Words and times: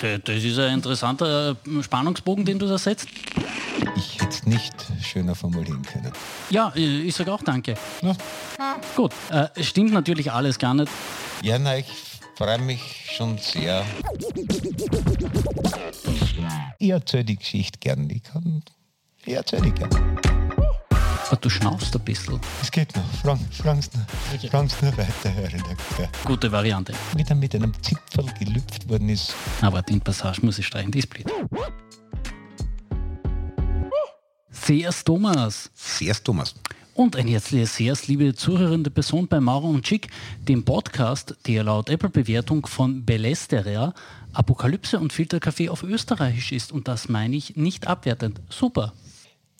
Das 0.00 0.42
ist 0.42 0.58
ein 0.58 0.74
interessanter 0.74 1.50
äh, 1.66 1.82
Spannungsbogen, 1.82 2.44
den 2.44 2.58
du 2.58 2.66
da 2.66 2.78
setzt. 2.78 3.06
Ich 3.96 4.14
hätte 4.14 4.30
es 4.30 4.46
nicht 4.46 4.74
schöner 5.02 5.34
formulieren 5.34 5.82
können. 5.82 6.12
Ja, 6.48 6.72
äh, 6.74 7.02
ich 7.02 7.14
sage 7.14 7.32
auch 7.32 7.42
danke. 7.42 7.74
Ja. 8.00 8.16
Gut, 8.96 9.12
äh, 9.30 9.48
stimmt 9.62 9.92
natürlich 9.92 10.32
alles 10.32 10.58
gar 10.58 10.72
nicht. 10.74 10.90
Ja, 11.42 11.58
na, 11.58 11.76
ich 11.76 11.86
freue 12.34 12.58
mich 12.58 13.10
schon 13.14 13.36
sehr. 13.36 13.84
Ich 16.78 16.88
erzähle 16.88 17.24
die 17.24 17.36
Geschichte 17.36 17.78
gern. 17.78 18.08
Ich, 18.08 18.22
kann, 18.22 18.62
ich 19.26 19.34
erzähle 19.34 19.62
die 19.62 19.72
gern. 19.72 19.90
Aber 21.30 21.40
du 21.42 21.48
schnaufst 21.48 21.94
ein 21.94 22.02
bisschen. 22.02 22.40
Es 22.60 22.72
geht 22.72 22.92
noch. 22.96 23.04
Sie 23.12 23.24
noch, 23.24 23.38
okay. 24.34 24.50
nur 24.52 24.96
weiter, 24.98 25.30
Herr 25.30 25.52
Redakteur. 25.52 26.08
Gute 26.24 26.50
Variante. 26.50 26.92
Wie 27.14 27.22
dann 27.22 27.38
mit 27.38 27.54
einem 27.54 27.72
Zipfel 27.82 28.24
gelüpft 28.36 28.88
worden 28.88 29.08
ist. 29.08 29.36
Aber 29.60 29.80
den 29.80 30.00
Passage 30.00 30.44
muss 30.44 30.58
ich 30.58 30.66
streichen, 30.66 30.90
die 30.90 30.98
ist 30.98 31.08
blöd. 31.08 31.26
Sehr's 34.50 35.04
Thomas. 35.04 35.70
Sehr's 35.72 36.20
Thomas. 36.20 36.56
Und 36.94 37.14
ein 37.14 37.28
herzliches 37.28 37.76
Sehr's, 37.76 38.08
liebe 38.08 38.34
zuhörende 38.34 38.90
Person 38.90 39.28
bei 39.28 39.38
Maurer 39.38 39.66
und 39.66 39.84
Chick, 39.84 40.08
dem 40.48 40.64
Podcast, 40.64 41.36
der 41.46 41.62
laut 41.62 41.90
Apple-Bewertung 41.90 42.66
von 42.66 43.04
Belesteria 43.04 43.94
Apokalypse 44.32 44.98
und 44.98 45.12
Filterkaffee 45.12 45.68
auf 45.68 45.84
Österreichisch 45.84 46.50
ist. 46.50 46.72
Und 46.72 46.88
das 46.88 47.08
meine 47.08 47.36
ich 47.36 47.54
nicht 47.54 47.86
abwertend. 47.86 48.40
Super. 48.48 48.92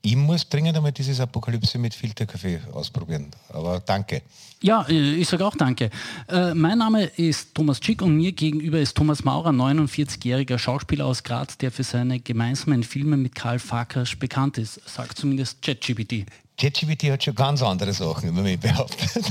Ich 0.02 0.16
muss 0.16 0.48
dringend 0.48 0.77
einmal 0.77 0.92
dieses 0.92 1.20
Apokalypse 1.20 1.78
mit 1.78 1.95
Filterkaffee 1.95 2.60
ausprobieren. 2.72 3.30
Aber 3.50 3.80
danke. 3.80 4.22
Ja, 4.62 4.86
äh, 4.88 5.14
ich 5.14 5.28
sage 5.28 5.45
auch 5.46 5.54
danke. 5.54 5.91
Äh, 6.28 6.54
mein 6.54 6.78
Name 6.78 7.04
ist 7.04 7.54
Thomas 7.54 7.80
Schick 7.82 8.00
und 8.00 8.16
mir 8.16 8.32
gegenüber 8.32 8.78
ist 8.78 8.96
Thomas 8.96 9.24
Maurer, 9.24 9.50
49-jähriger 9.50 10.58
Schauspieler 10.58 11.05
aus 11.05 11.22
Graz, 11.22 11.58
der 11.58 11.70
für 11.70 11.84
seine 11.84 12.18
gemeinsamen 12.18 12.82
Filme 12.82 13.18
mit 13.18 13.34
Karl 13.34 13.58
Farkas 13.58 14.16
bekannt 14.16 14.56
ist, 14.56 14.80
sagt 14.88 15.19
zumindest 15.19 15.60
ChatGPT. 15.60 16.25
ChatGPT 16.58 17.10
hat 17.10 17.25
schon 17.25 17.34
ganz 17.34 17.62
andere 17.62 17.92
Sachen 17.92 18.30
über 18.30 18.41
mich 18.41 18.58
behauptet. 18.58 19.10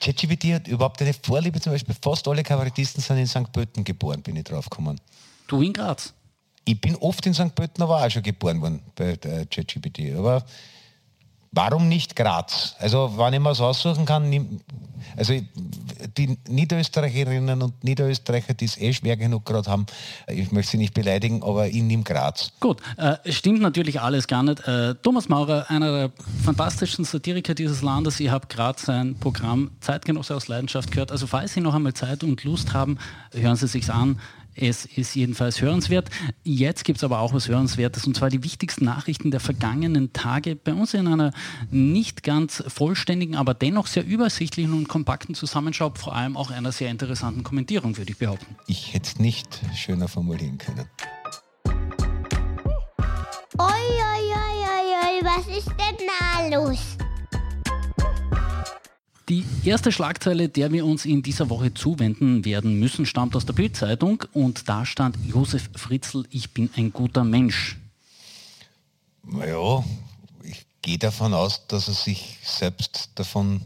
ChatGPT 0.00 0.54
hat 0.54 0.68
überhaupt 0.68 1.00
eine 1.00 1.14
Vorliebe, 1.14 1.60
zum 1.60 1.72
Beispiel 1.72 1.94
fast 2.00 2.28
alle 2.28 2.42
Kabarettisten 2.42 3.02
sind 3.02 3.18
in 3.18 3.26
St. 3.26 3.50
Pölten 3.52 3.84
geboren, 3.84 4.20
bin 4.22 4.36
ich 4.36 4.44
drauf 4.44 4.68
gekommen. 4.68 5.00
Du 5.46 5.62
in 5.62 5.72
Graz? 5.72 6.12
Ich 6.70 6.80
bin 6.80 6.94
oft 6.96 7.26
in 7.26 7.34
St. 7.34 7.52
Pölten, 7.52 7.82
aber 7.82 8.04
auch 8.04 8.10
schon 8.10 8.22
geboren 8.22 8.60
worden 8.60 8.80
bei 8.94 9.16
ChatGPT. 9.16 10.16
Aber 10.16 10.44
warum 11.50 11.88
nicht 11.88 12.14
Graz? 12.14 12.76
Also, 12.78 13.12
wenn 13.16 13.34
ich 13.34 13.40
mir 13.40 13.50
es 13.50 13.60
aussuchen 13.60 14.04
kann, 14.04 14.60
also 15.16 15.34
die 16.16 16.38
Niederösterreicherinnen 16.48 17.60
und 17.60 17.82
Niederösterreicher, 17.82 18.54
die 18.54 18.66
es 18.66 18.78
eh 18.78 18.92
schwer 18.92 19.16
genug 19.16 19.46
gerade 19.46 19.68
haben, 19.68 19.86
ich 20.28 20.52
möchte 20.52 20.72
sie 20.72 20.76
nicht 20.76 20.94
beleidigen, 20.94 21.42
aber 21.42 21.66
ich 21.66 21.82
nehme 21.82 22.04
Graz. 22.04 22.52
Gut, 22.60 22.80
äh, 22.96 23.16
stimmt 23.32 23.60
natürlich 23.60 24.00
alles 24.00 24.28
gar 24.28 24.44
nicht. 24.44 24.60
Äh, 24.68 24.94
Thomas 25.02 25.28
Maurer, 25.28 25.68
einer 25.70 25.90
der 25.90 26.10
fantastischsten 26.44 27.04
Satiriker 27.04 27.54
dieses 27.54 27.82
Landes, 27.82 28.20
ich 28.20 28.30
habe 28.30 28.46
gerade 28.46 28.80
sein 28.80 29.16
Programm 29.18 29.72
Zeitgenosse 29.80 30.36
aus 30.36 30.46
Leidenschaft 30.46 30.92
gehört. 30.92 31.10
Also 31.10 31.26
falls 31.26 31.54
Sie 31.54 31.60
noch 31.60 31.74
einmal 31.74 31.94
Zeit 31.94 32.22
und 32.22 32.44
Lust 32.44 32.72
haben, 32.74 32.98
hören 33.32 33.56
Sie 33.56 33.66
sich 33.66 33.90
an. 33.90 34.20
Es 34.60 34.84
ist 34.84 35.14
jedenfalls 35.14 35.62
hörenswert. 35.62 36.10
Jetzt 36.44 36.84
gibt 36.84 36.98
es 36.98 37.04
aber 37.04 37.20
auch 37.20 37.32
was 37.32 37.48
Hörenswertes 37.48 38.06
und 38.06 38.14
zwar 38.14 38.28
die 38.28 38.44
wichtigsten 38.44 38.84
Nachrichten 38.84 39.30
der 39.30 39.40
vergangenen 39.40 40.12
Tage 40.12 40.54
bei 40.54 40.74
uns 40.74 40.92
in 40.92 41.06
einer 41.06 41.32
nicht 41.70 42.22
ganz 42.22 42.62
vollständigen, 42.68 43.36
aber 43.36 43.54
dennoch 43.54 43.86
sehr 43.86 44.04
übersichtlichen 44.04 44.74
und 44.74 44.86
kompakten 44.86 45.34
Zusammenschau, 45.34 45.92
vor 45.94 46.14
allem 46.14 46.36
auch 46.36 46.50
einer 46.50 46.72
sehr 46.72 46.90
interessanten 46.90 47.42
Kommentierung, 47.42 47.96
würde 47.96 48.12
ich 48.12 48.18
behaupten. 48.18 48.54
Ich 48.66 48.92
hätte 48.92 49.08
es 49.14 49.18
nicht 49.18 49.60
schöner 49.74 50.08
formulieren 50.08 50.58
können. 50.58 50.86
Oi, 53.58 53.64
oi, 53.64 54.24
oi, 54.34 54.60
oi, 55.06 55.24
was 55.24 55.56
ist 55.56 55.68
denn 55.68 55.96
da 56.06 56.54
los? 56.54 56.98
Die 59.30 59.44
erste 59.62 59.92
Schlagzeile, 59.92 60.48
der 60.48 60.72
wir 60.72 60.84
uns 60.84 61.04
in 61.04 61.22
dieser 61.22 61.50
Woche 61.50 61.72
zuwenden 61.72 62.44
werden 62.44 62.80
müssen, 62.80 63.06
stammt 63.06 63.36
aus 63.36 63.46
der 63.46 63.52
Bildzeitung 63.52 64.24
und 64.32 64.68
da 64.68 64.84
stand 64.84 65.16
Josef 65.24 65.70
Fritzl, 65.76 66.24
ich 66.30 66.50
bin 66.50 66.68
ein 66.76 66.92
guter 66.92 67.22
Mensch. 67.22 67.78
Naja, 69.22 69.84
ich 70.42 70.66
gehe 70.82 70.98
davon 70.98 71.32
aus, 71.32 71.64
dass 71.68 71.86
er 71.86 71.94
sich 71.94 72.38
selbst 72.42 73.10
davon 73.14 73.60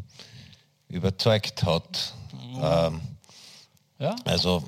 überzeugt 0.90 1.62
hat. 1.62 2.12
Mhm. 2.34 2.60
Ähm, 2.62 3.00
ja? 4.00 4.16
Also 4.26 4.62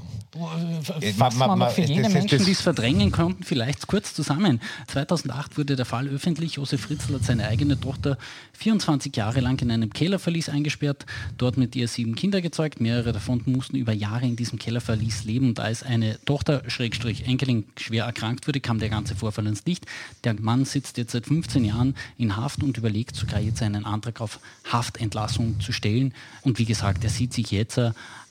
Fassen 1.16 1.38
wir 1.38 1.56
noch 1.56 1.70
für 1.70 1.82
jene 1.82 2.08
Menschen, 2.08 2.44
die 2.44 2.50
es 2.50 2.60
verdrängen 2.60 3.10
konnten, 3.10 3.44
vielleicht 3.44 3.86
kurz 3.86 4.14
zusammen. 4.14 4.60
2008 4.88 5.56
wurde 5.58 5.76
der 5.76 5.86
Fall 5.86 6.08
öffentlich. 6.08 6.54
Josef 6.54 6.82
Fritzl 6.82 7.14
hat 7.14 7.24
seine 7.24 7.47
eigene 7.47 7.78
Tochter 7.78 8.19
24 8.54 9.14
Jahre 9.16 9.41
lang 9.41 9.60
in 9.60 9.70
einem 9.70 9.92
Kellerverlies 9.92 10.48
eingesperrt, 10.48 11.06
dort 11.38 11.56
mit 11.56 11.76
ihr 11.76 11.88
sieben 11.88 12.14
Kinder 12.14 12.41
gezeugt. 12.41 12.80
Mehrere 12.80 13.12
davon 13.12 13.42
mussten 13.47 13.76
über 13.76 13.92
Jahre 13.92 14.26
in 14.26 14.36
diesem 14.36 14.58
Kellerverlies 14.58 15.24
leben. 15.24 15.48
Und 15.48 15.60
als 15.60 15.82
eine 15.82 16.19
Tochter, 16.24 16.62
Schrägstrich 16.68 17.26
Enkelin, 17.26 17.64
schwer 17.78 18.04
erkrankt 18.04 18.47
wurde, 18.47 18.60
kam 18.60 18.78
der 18.78 18.88
ganze 18.88 19.14
Vorfall 19.14 19.47
ins 19.47 19.64
Licht. 19.64 19.86
Der 20.24 20.34
Mann 20.41 20.64
sitzt 20.64 20.98
jetzt 20.98 21.12
seit 21.12 21.26
15 21.26 21.64
Jahren 21.64 21.94
in 22.18 22.36
Haft 22.36 22.62
und 22.62 22.76
überlegt 22.76 23.16
sogar 23.16 23.41
jetzt 23.41 23.62
einen 23.62 23.84
Antrag 23.84 24.20
auf 24.20 24.41
Haftentlassung 24.70 25.60
zu 25.60 25.72
stellen. 25.72 26.14
Und 26.42 26.58
wie 26.58 26.64
gesagt, 26.64 27.04
er 27.04 27.10
sieht 27.10 27.32
sich 27.32 27.50
jetzt 27.50 27.80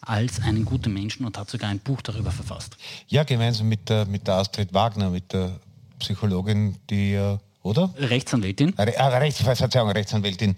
als 0.06 0.42
einen 0.42 0.66
guten 0.66 0.94
Menschen 0.94 1.26
und 1.26 1.38
hat 1.38 1.50
sogar 1.50 1.70
ein 1.70 1.80
Buch 1.80 2.02
darüber 2.02 2.32
verfasst. 2.32 2.78
Ja, 3.08 3.24
gemeinsam 3.24 3.68
mit 3.68 3.90
der, 3.90 4.06
mit 4.06 4.28
der 4.28 4.36
Astrid 4.36 4.74
Wagner, 4.74 5.10
mit 5.10 5.34
der 5.34 5.60
Psychologin, 6.00 6.78
die 6.90 7.14
oder? 7.66 7.92
Rechtsanwältin. 7.98 8.74
Re 8.78 8.94
ah, 8.98 9.18
Rechts, 9.18 9.42
Verzeihung, 9.42 9.90
Rechtsanwältin, 9.90 10.56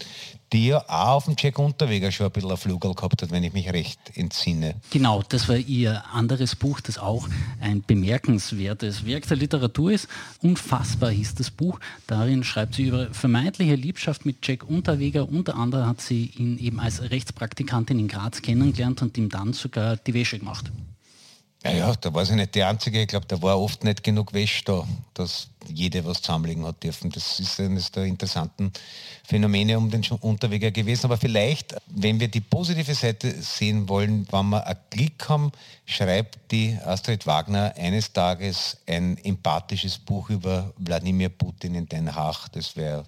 die 0.51 0.68
ja 0.68 0.84
auch 0.90 1.16
auf 1.16 1.25
dem 1.25 1.35
Jack 1.40 1.57
Unterweger 1.57 2.12
schon 2.12 2.25
ein 2.25 2.31
bisschen 2.34 2.51
ein 2.51 2.57
Flugel 2.57 2.94
gehabt 2.94 3.22
hat, 3.22 3.31
wenn 3.31 3.44
ich 3.44 3.53
mich 3.53 3.72
recht 3.72 4.00
entsinne. 4.16 4.75
Genau, 4.91 5.23
das 5.28 5.47
war 5.47 5.56
ihr 5.56 6.03
anderes 6.13 6.56
Buch, 6.56 6.81
das 6.81 6.97
auch 6.97 7.28
ein 7.62 7.81
bemerkenswertes 7.81 9.06
Werk 9.06 9.25
der 9.28 9.38
Literatur 9.38 9.91
ist. 9.91 10.09
Unfassbar 10.41 11.12
hieß 11.12 11.35
das 11.35 11.50
Buch. 11.50 11.79
Darin 12.07 12.44
schreibt 12.44 12.75
sie 12.75 12.88
über 12.88 13.07
vermeintliche 13.13 13.75
Liebschaft 13.75 14.25
mit 14.25 14.46
Jack 14.46 14.69
Unterweger. 14.69 15.29
Unter 15.29 15.56
anderem 15.56 15.88
hat 15.88 16.01
sie 16.01 16.31
ihn 16.38 16.57
eben 16.57 16.81
als 16.81 17.01
Rechtspraktikantin 17.09 18.00
in 18.00 18.09
Graz 18.09 18.41
kennengelernt 18.41 19.01
und 19.01 19.17
ihm 19.17 19.29
dann 19.29 19.53
sogar 19.53 19.96
die 19.96 20.13
Wäsche 20.13 20.40
gemacht. 20.40 20.72
Ja, 21.63 21.72
ja, 21.72 21.95
da 21.95 22.13
war 22.13 22.23
sie 22.25 22.35
nicht 22.35 22.53
die 22.56 22.63
Einzige. 22.63 23.01
Ich 23.01 23.07
glaube, 23.07 23.25
da 23.28 23.41
war 23.41 23.59
oft 23.59 23.84
nicht 23.84 24.03
genug 24.03 24.31
Wäsche 24.34 24.63
da, 24.63 24.88
dass 25.16 25.50
jede 25.68 26.06
was 26.06 26.22
zusammenlegen 26.22 26.66
hat 26.66 26.84
dürfen. 26.84 27.09
Das 27.09 27.40
ist 27.40 27.59
eines 27.59 27.91
der 27.91 28.06
interessanten 28.06 28.72
Phänomene 29.23 29.78
um 29.78 29.90
den 29.90 30.06
Unterweger 30.22 30.72
gewesen. 30.72 31.07
Aber 31.07 31.17
vielleicht, 31.17 31.75
wenn 31.88 32.19
wir 32.19 32.28
die 32.28 32.41
positive 32.41 32.94
Seite 32.94 33.41
sehen 33.41 33.90
wollen, 33.90 34.28
wenn 34.31 34.50
wir 34.50 34.66
ein 34.67 34.78
Glück 34.91 35.28
haben, 35.29 35.51
schreibt 35.85 36.38
die 36.51 36.78
Astrid 36.85 37.25
Wagner 37.25 37.73
eines 37.75 38.13
Tages 38.13 38.78
ein 38.85 39.17
empathisches 39.23 39.97
Buch 39.97 40.29
über 40.29 40.72
Wladimir 40.78 41.29
Putin 41.29 41.73
in 41.73 41.90
Den 41.90 42.16
Haag. 42.16 42.50
Das 42.51 42.75
wäre 42.75 43.03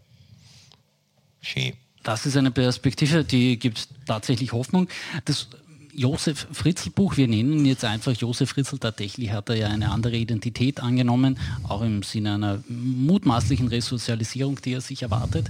schön. 1.42 1.74
Das 2.04 2.26
ist 2.26 2.36
eine 2.36 2.52
Perspektive, 2.52 3.24
die 3.24 3.60
gibt 3.60 3.88
tatsächlich 4.06 4.54
Hoffnung. 4.54 4.88
Das 5.26 5.48
Josef 5.94 6.48
Fritzl 6.52 6.92
Buch, 6.92 7.18
wir 7.18 7.28
nennen 7.28 7.54
ihn 7.54 7.66
jetzt 7.66 7.86
einfach 7.86 8.14
Josef 8.14 8.52
Fritzl, 8.52 8.80
tatsächlich 8.80 9.32
hat 9.32 9.50
er 9.50 9.56
ja 9.56 9.68
eine 9.68 9.92
andere 9.92 10.16
Identität 10.16 10.80
angenommen, 10.80 11.40
auch 11.68 11.82
im 11.82 12.04
Sinne 12.04 12.36
einer 12.36 12.64
mutmaßlichen 12.68 13.68
Resozialisierung, 13.68 14.62
die 14.62 14.74
er 14.74 14.82
sich 14.82 15.02
erwartet. 15.02 15.50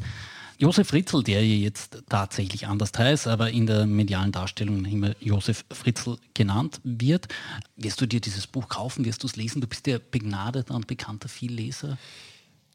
Josef 0.57 0.89
Fritzl, 0.89 1.23
der 1.23 1.45
ja 1.45 1.55
jetzt 1.55 2.03
tatsächlich 2.09 2.67
anders 2.67 2.91
heißt, 2.97 3.27
aber 3.27 3.50
in 3.50 3.66
der 3.66 3.85
medialen 3.85 4.33
Darstellung 4.33 4.83
immer 4.83 5.16
Josef 5.22 5.63
Fritzl 5.72 6.17
genannt 6.33 6.81
wird. 6.83 7.29
Wirst 7.77 8.01
du 8.01 8.06
dir 8.06 8.19
dieses 8.19 8.45
Buch 8.45 8.67
kaufen? 8.67 9.06
Wirst 9.06 9.24
du 9.24 9.27
es 9.27 9.38
lesen? 9.38 9.62
Du 9.62 9.68
bist 9.68 9.88
ja 9.88 10.00
begnadeter 10.00 10.75
und 10.75 10.86
bekannter 10.86 11.30
Vielleser. 11.30 11.97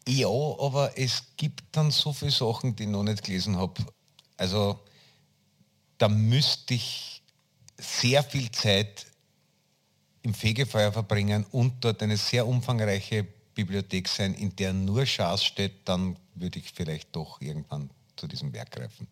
Ja, 0.08 0.28
aber 0.28 0.96
es 0.96 1.24
gibt 1.36 1.62
dann 1.72 1.90
so 1.90 2.14
viele 2.14 2.30
Sachen, 2.30 2.74
die 2.74 2.84
ich 2.84 2.88
noch 2.88 3.02
nicht 3.02 3.22
gelesen 3.22 3.58
habe. 3.58 3.74
Also 4.38 4.80
da 5.98 6.08
müsste 6.08 6.74
ich 6.74 7.13
sehr 7.78 8.22
viel 8.22 8.50
Zeit 8.50 9.06
im 10.22 10.34
Fegefeuer 10.34 10.92
verbringen 10.92 11.44
und 11.50 11.84
dort 11.84 12.02
eine 12.02 12.16
sehr 12.16 12.46
umfangreiche 12.46 13.26
Bibliothek 13.54 14.08
sein, 14.08 14.34
in 14.34 14.54
der 14.56 14.72
nur 14.72 15.06
Schaß 15.06 15.44
steht, 15.44 15.86
dann 15.88 16.16
würde 16.34 16.58
ich 16.58 16.72
vielleicht 16.72 17.14
doch 17.14 17.40
irgendwann 17.40 17.90
zu 18.16 18.26
diesem 18.26 18.52
Werk 18.52 18.72
greifen. 18.72 19.06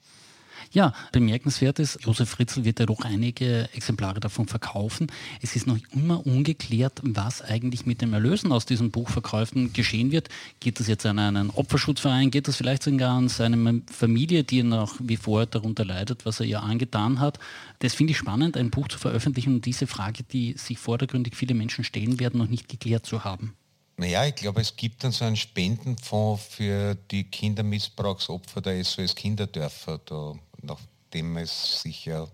Ja, 0.73 0.95
bemerkenswert 1.13 1.79
ist, 1.79 1.99
Josef 2.03 2.31
Fritzl 2.31 2.65
wird 2.65 2.81
ja 2.81 2.87
doch 2.87 3.03
einige 3.03 3.69
Exemplare 3.75 4.21
davon 4.21 4.49
verkaufen. 4.49 5.13
Es 5.43 5.55
ist 5.55 5.67
noch 5.67 5.77
immer 5.93 6.27
ungeklärt, 6.27 6.99
was 7.03 7.43
eigentlich 7.43 7.85
mit 7.85 8.01
dem 8.01 8.15
Erlösen 8.15 8.53
aus 8.53 8.65
diesen 8.65 8.91
Buchverkäufen 8.91 9.75
geschehen 9.75 10.13
wird. 10.13 10.31
Geht 10.61 10.81
das 10.81 10.89
jetzt 10.89 11.05
an 11.05 11.19
einen 11.19 11.51
Opferschutzverein? 11.51 12.31
Geht 12.31 12.49
das 12.49 12.57
vielleicht 12.57 12.85
sogar 12.85 13.19
an 13.19 13.29
seine 13.29 13.83
Familie, 13.91 14.45
die 14.45 14.63
noch 14.63 14.95
wie 14.99 15.19
vorher 15.19 15.47
darunter 15.47 15.85
leidet, 15.85 16.25
was 16.25 16.41
er 16.41 16.47
ihr 16.47 16.63
angetan 16.63 17.21
hat? 17.21 17.39
Das 17.81 17.93
finde 17.93 18.13
ich 18.13 18.17
spannend, 18.17 18.57
ein 18.57 18.71
Buch 18.71 18.89
zu 18.89 18.99
veröffentlichen 18.99 19.57
und 19.57 19.67
diese 19.67 19.87
Frage, 19.87 20.23
die 20.23 20.55
sich 20.57 20.79
vordergründig 20.79 21.37
viele 21.37 21.53
Menschen 21.53 21.85
stellen 21.85 22.19
werden, 22.19 22.39
noch 22.39 22.49
nicht 22.49 22.71
geklärt 22.71 23.05
zu 23.05 23.25
haben. 23.25 23.53
Naja, 23.99 24.25
ich 24.27 24.37
glaube, 24.37 24.63
es 24.63 24.75
gibt 24.75 25.05
dann 25.05 25.13
so 25.13 25.27
einen 25.27 25.37
Spendenfonds 25.37 26.43
für 26.47 26.95
die 26.95 27.25
Kindermissbrauchsopfer 27.25 28.63
der 28.63 28.83
SOS 28.83 29.15
Kinderdörfer. 29.15 30.01
Da 30.07 30.35
nachdem 30.63 31.37
es 31.37 31.83
sich 31.83 32.07
ja 32.07 32.27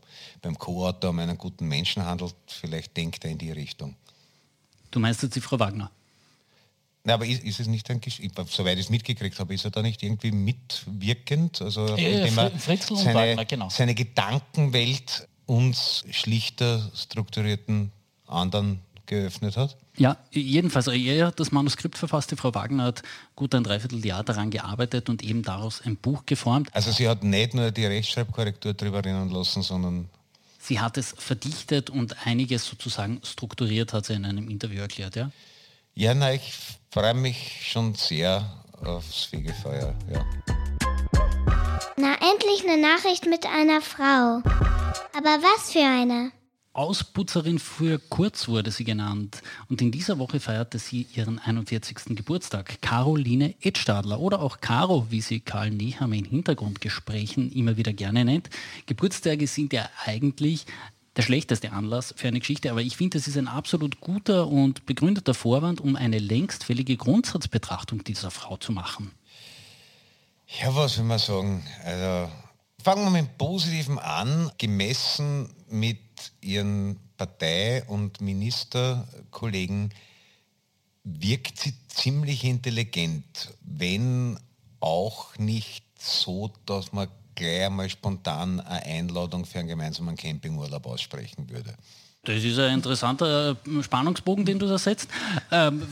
beim 0.43 0.57
Co-Autor 0.59 1.11
um 1.11 1.19
einen 1.19 1.37
guten 1.37 1.67
Menschen 1.67 2.05
handelt, 2.05 2.35
vielleicht 2.47 2.97
denkt 2.97 3.25
er 3.25 3.31
in 3.31 3.39
die 3.39 3.51
Richtung. 3.51 3.97
Du 4.91 5.01
meinst 5.01 5.23
jetzt 5.23 5.37
die 5.37 5.41
Frau 5.41 5.59
Wagner? 5.59 5.91
Na, 7.05 7.15
aber 7.15 7.27
ist, 7.27 7.43
ist, 7.43 7.61
es 7.61 7.67
nicht 7.67 7.89
ein 7.91 8.01
Geschichte, 8.01 8.45
soweit 8.49 8.79
ich 8.79 8.87
es 8.87 8.91
mitgekriegt 8.91 9.39
habe, 9.39 9.55
ist 9.55 9.65
er 9.65 9.71
da 9.71 9.83
nicht 9.83 10.03
irgendwie 10.03 10.31
mitwirkend? 10.31 11.63
Also 11.63 11.87
ja, 11.97 11.97
indem 11.97 12.39
er 12.39 12.53
seine, 12.59 13.15
Wagner, 13.15 13.45
genau. 13.45 13.69
seine 13.71 13.95
Gedankenwelt 13.95 15.29
uns 15.47 16.05
schlichter 16.11 16.91
strukturierten 16.95 17.93
anderen 18.27 18.81
geöffnet 19.09 19.57
hat? 19.57 19.77
Ja, 19.97 20.17
jedenfalls, 20.31 20.87
er 20.87 21.27
hat 21.27 21.41
das 21.41 21.51
Manuskript 21.51 21.99
verfasst, 21.99 22.31
die 22.31 22.37
Frau 22.37 22.55
Wagner 22.55 22.85
hat 22.85 23.03
gut 23.35 23.55
ein 23.55 23.65
Dreivierteljahr 23.65 24.23
daran 24.23 24.51
gearbeitet 24.51 25.09
und 25.09 25.25
eben 25.25 25.43
daraus 25.43 25.83
ein 25.85 25.97
Buch 25.97 26.25
geformt. 26.25 26.69
Also 26.73 26.93
sie 26.93 27.09
hat 27.09 27.25
nicht 27.25 27.55
nur 27.55 27.73
die 27.73 27.87
Rechtschreibkorrektur 27.87 28.75
drüber 28.75 29.05
rinnen 29.05 29.31
lassen, 29.31 29.63
sondern... 29.63 30.09
Sie 30.61 30.79
hat 30.79 30.99
es 30.99 31.15
verdichtet 31.19 31.91
und 31.91 32.27
einiges 32.27 32.67
sozusagen 32.67 33.21
strukturiert, 33.25 33.93
hat 33.93 34.07
sie 34.07 34.15
in 34.15 34.25
einem 34.25 34.49
Interview 34.49 34.81
erklärt, 34.81 35.17
ja? 35.17 35.31
Ja, 35.95 36.15
na, 36.15 36.33
ich 36.33 36.55
freue 36.91 37.15
mich 37.15 37.69
schon 37.69 37.95
sehr 37.95 38.49
aufs 38.85 39.25
Fegefeuer, 39.25 39.95
ja. 40.13 40.25
Na, 41.97 42.15
endlich 42.15 42.63
eine 42.65 42.81
Nachricht 42.81 43.27
mit 43.27 43.45
einer 43.47 43.81
Frau. 43.81 44.43
Aber 45.17 45.43
was 45.43 45.73
für 45.73 45.81
eine? 45.81 46.31
Ausputzerin 46.79 47.59
für 47.59 47.99
kurz 47.99 48.47
wurde 48.47 48.71
sie 48.71 48.85
genannt. 48.85 49.43
Und 49.69 49.83
in 49.83 49.91
dieser 49.91 50.21
Woche 50.21 50.39
feierte 50.39 50.79
sie 50.79 51.09
ihren 51.13 51.41
41. 51.41 52.15
Geburtstag. 52.15 52.81
Caroline 52.81 53.57
Edstadler 53.61 54.21
oder 54.21 54.41
auch 54.41 54.61
Caro, 54.61 55.09
wie 55.11 55.21
sie 55.21 55.41
Karl 55.41 55.71
Nehammer 55.71 56.15
in 56.15 56.25
Hintergrundgesprächen 56.25 57.51
immer 57.51 57.77
wieder 57.77 57.93
gerne 57.93 58.25
nennt. 58.25 58.49
Geburtstage 58.87 59.49
sind 59.49 59.73
ja 59.73 59.91
eigentlich 60.05 60.67
der 61.17 61.23
schlechteste 61.23 61.73
Anlass 61.73 62.15
für 62.17 62.29
eine 62.29 62.39
Geschichte, 62.39 62.71
aber 62.71 62.81
ich 62.81 62.97
finde, 62.97 63.19
es 63.19 63.27
ist 63.27 63.37
ein 63.37 63.49
absolut 63.49 63.99
guter 64.01 64.47
und 64.47 64.87
begründeter 64.87 65.35
Vorwand, 65.35 65.81
um 65.81 65.97
eine 65.97 66.21
längst 66.21 66.63
fällige 66.63 66.97
Grundsatzbetrachtung 66.97 68.05
dieser 68.05 68.31
Frau 68.31 68.57
zu 68.57 68.71
machen. 68.71 69.11
Ja, 70.61 70.73
was 70.77 70.97
will 70.97 71.07
man 71.07 71.19
sagen? 71.19 71.67
Also 71.85 72.31
fangen 72.83 73.05
wir 73.05 73.11
mit 73.11 73.23
dem 73.23 73.37
Positiven 73.39 73.99
an. 73.99 74.51
Gemessen 74.59 75.55
mit 75.69 75.99
ihren 76.41 76.99
Partei- 77.17 77.85
und 77.85 78.21
Ministerkollegen 78.21 79.93
wirkt 81.05 81.59
sie 81.59 81.75
ziemlich 81.89 82.45
intelligent, 82.45 83.55
wenn 83.63 84.39
auch 84.81 85.37
nicht 85.39 85.85
so, 86.01 86.53
dass 86.67 86.93
man 86.93 87.09
gleich 87.35 87.67
einmal 87.67 87.89
spontan 87.89 88.61
eine 88.61 88.85
Einladung 88.85 89.45
für 89.45 89.61
einen 89.61 89.69
gemeinsamen 89.69 90.17
Campingurlaub 90.17 90.87
aussprechen 90.87 91.49
würde. 91.49 91.75
Das 92.29 92.45
ist 92.45 92.59
ein 92.59 92.75
interessanter 92.75 93.57
äh, 93.67 93.83
Spannungsbogen, 93.83 94.45
den 94.45 94.59
du 94.59 94.67
da 94.67 94.77
setzt. 94.77 95.09
Ähm, 95.51 95.83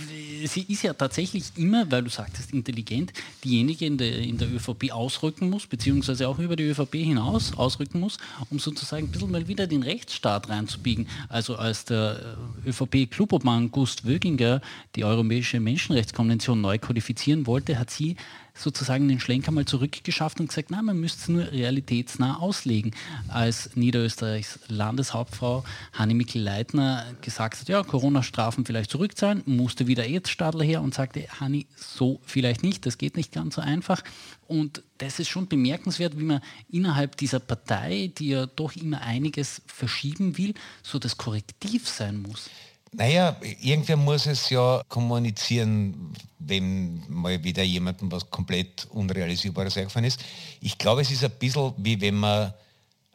sie 0.44 0.67
ist 0.69 0.83
ja 0.83 0.93
tatsächlich 0.93 1.44
immer, 1.56 1.91
weil 1.91 2.03
du 2.03 2.11
sagtest, 2.11 2.53
intelligent, 2.53 3.15
diejenige 3.43 3.87
in 3.87 3.97
der, 3.97 4.19
in 4.19 4.37
der 4.37 4.53
ÖVP 4.53 4.93
ausrücken 4.93 5.49
muss, 5.49 5.67
beziehungsweise 5.67 6.29
auch 6.29 6.38
über 6.38 6.55
die 6.55 6.65
ÖVP 6.65 6.97
hinaus 6.97 7.56
ausrücken 7.56 8.00
muss, 8.00 8.19
um 8.50 8.59
sozusagen 8.59 9.06
ein 9.06 9.11
bisschen 9.11 9.31
mal 9.31 9.49
wieder 9.49 9.67
den 9.67 9.83
Rechtsstaat 9.83 10.50
reinzubiegen. 10.50 11.09
Also 11.31 11.56
als 11.56 11.87
der 11.87 12.37
äh, 12.65 12.69
ÖVP-Klubobmann 12.69 13.71
Gust 13.71 14.06
Wöginger 14.06 14.61
die 14.94 15.05
Europäische 15.05 15.59
Menschenrechtskonvention 15.59 16.61
neu 16.61 16.79
kodifizieren 16.79 17.47
wollte, 17.47 17.79
hat 17.79 17.88
sie 17.88 18.17
sozusagen 18.56 19.08
den 19.08 19.20
Schlenker 19.20 19.50
mal 19.50 19.64
zurückgeschafft 19.64 20.41
und 20.41 20.49
gesagt, 20.49 20.70
na, 20.70 20.82
man 20.82 20.99
müsste 20.99 21.20
es 21.20 21.29
nur 21.29 21.53
realitätsnah 21.53 22.38
auslegen. 22.38 22.93
Als 23.29 23.76
Niederösterreichs 23.76 24.58
Landeshauptfrau 24.69 25.64
Hanni 25.93 26.14
Mikl-Leitner 26.14 27.05
gesagt 27.20 27.61
hat, 27.61 27.69
ja, 27.69 27.82
Corona-Strafen 27.82 28.64
vielleicht 28.64 28.91
zurückzahlen, 28.91 29.43
musste 29.47 29.87
wieder 29.87 30.06
Ed-Stadler 30.06 30.64
her 30.64 30.82
und 30.82 30.94
sagte, 30.94 31.26
Hanni, 31.41 31.67
so 31.76 32.20
vielleicht 32.25 32.62
nicht, 32.62 32.87
das 32.87 32.99
geht 32.99 33.17
nicht 33.17 33.32
ganz 33.32 33.56
so 33.56 33.61
einfach. 33.61 34.03
Und 34.49 34.82
das 34.99 35.19
ist 35.19 35.29
schon 35.29 35.49
bemerkenswert, 35.49 36.19
wie 36.19 36.25
man 36.25 36.41
innerhalb 36.70 37.17
dieser 37.17 37.41
Partei, 37.41 38.12
die 38.19 38.29
ja 38.29 38.47
doch 38.47 38.75
immer 38.76 39.02
einiges 39.02 39.62
verschieben 39.67 40.38
will, 40.38 40.55
so 40.82 40.99
das 40.99 41.17
Korrektiv 41.17 41.88
sein 41.88 42.23
muss. 42.23 42.49
Naja, 42.93 43.37
irgendwer 43.61 43.97
muss 43.97 44.27
es 44.27 44.49
ja 44.50 44.83
kommunizieren, 44.88 46.12
wenn 46.38 47.03
mal 47.09 47.43
wieder 47.43 47.62
jemandem 47.62 48.11
was 48.11 48.31
komplett 48.31 48.87
Unrealisierbares 48.91 49.77
eingefallen 49.77 50.06
ist. 50.06 50.21
Ich 50.61 50.79
glaube, 50.79 51.03
es 51.03 51.11
ist 51.11 51.25
ein 51.25 51.33
bisschen 51.33 51.73
wie 51.79 52.00
wenn 52.00 52.15
man 52.15 52.55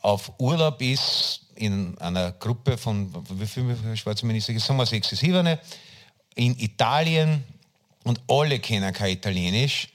auf 0.01 0.31
Urlaub 0.39 0.81
ist 0.81 1.41
in 1.55 1.97
einer 1.99 2.31
Gruppe 2.33 2.77
von, 2.77 3.13
wie 3.39 3.45
viele 3.45 3.95
schwarze 3.95 4.25
Minister, 4.25 4.57
sagen 4.59 4.77
wir 4.77 4.85
sechs, 4.85 5.09
sieben, 5.09 5.57
in 6.35 6.57
Italien 6.59 7.43
und 8.03 8.19
alle 8.27 8.59
kennen 8.59 8.93
kein 8.93 9.11
Italienisch 9.13 9.89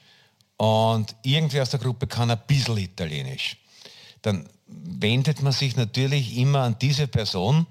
und 0.57 1.15
irgendwer 1.23 1.63
aus 1.63 1.71
der 1.71 1.81
Gruppe 1.81 2.07
kann 2.07 2.31
ein 2.31 2.41
bisschen 2.47 2.79
Italienisch. 2.79 3.57
Dann 4.23 4.49
wendet 4.67 5.43
man 5.43 5.53
sich 5.53 5.77
natürlich 5.77 6.37
immer 6.37 6.61
an 6.61 6.77
diese 6.81 7.09
Person, 7.09 7.67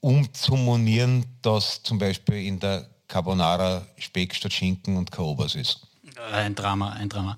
um 0.00 0.32
zu 0.32 0.54
monieren, 0.54 1.26
dass 1.42 1.82
zum 1.82 1.98
Beispiel 1.98 2.46
in 2.46 2.60
der 2.60 2.88
Carbonara 3.08 3.86
Speck 3.98 4.34
statt 4.34 4.52
Schinken 4.52 4.96
und 4.96 5.10
Kaobers 5.10 5.54
ist. 5.54 5.88
Ein 6.32 6.54
Drama, 6.54 6.90
ein 6.90 7.08
Drama. 7.08 7.36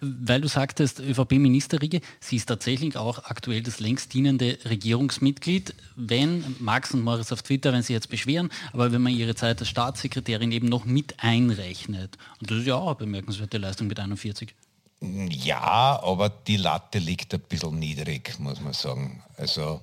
Weil 0.00 0.40
du 0.40 0.48
sagtest, 0.48 1.00
ÖVP-Ministerriege, 1.00 2.00
sie 2.20 2.36
ist 2.36 2.46
tatsächlich 2.46 2.96
auch 2.96 3.24
aktuell 3.24 3.62
das 3.62 3.80
längst 3.80 4.14
dienende 4.14 4.56
Regierungsmitglied. 4.64 5.74
Wenn 5.96 6.56
Max 6.60 6.94
und 6.94 7.02
Morris 7.02 7.32
auf 7.32 7.42
Twitter, 7.42 7.72
wenn 7.72 7.82
sie 7.82 7.92
jetzt 7.92 8.08
beschweren, 8.08 8.50
aber 8.72 8.92
wenn 8.92 9.02
man 9.02 9.12
ihre 9.12 9.34
Zeit 9.34 9.58
als 9.60 9.68
Staatssekretärin 9.68 10.52
eben 10.52 10.68
noch 10.68 10.84
mit 10.84 11.14
einrechnet. 11.18 12.18
Und 12.40 12.50
das 12.50 12.58
ist 12.58 12.66
ja 12.66 12.76
auch 12.76 12.88
eine 12.88 12.94
bemerkenswerte 12.96 13.58
Leistung 13.58 13.88
mit 13.88 13.98
41. 13.98 14.54
Ja, 15.00 16.00
aber 16.02 16.28
die 16.28 16.56
Latte 16.56 16.98
liegt 16.98 17.34
ein 17.34 17.40
bisschen 17.40 17.78
niedrig, 17.78 18.38
muss 18.38 18.60
man 18.60 18.74
sagen. 18.74 19.22
Also 19.38 19.80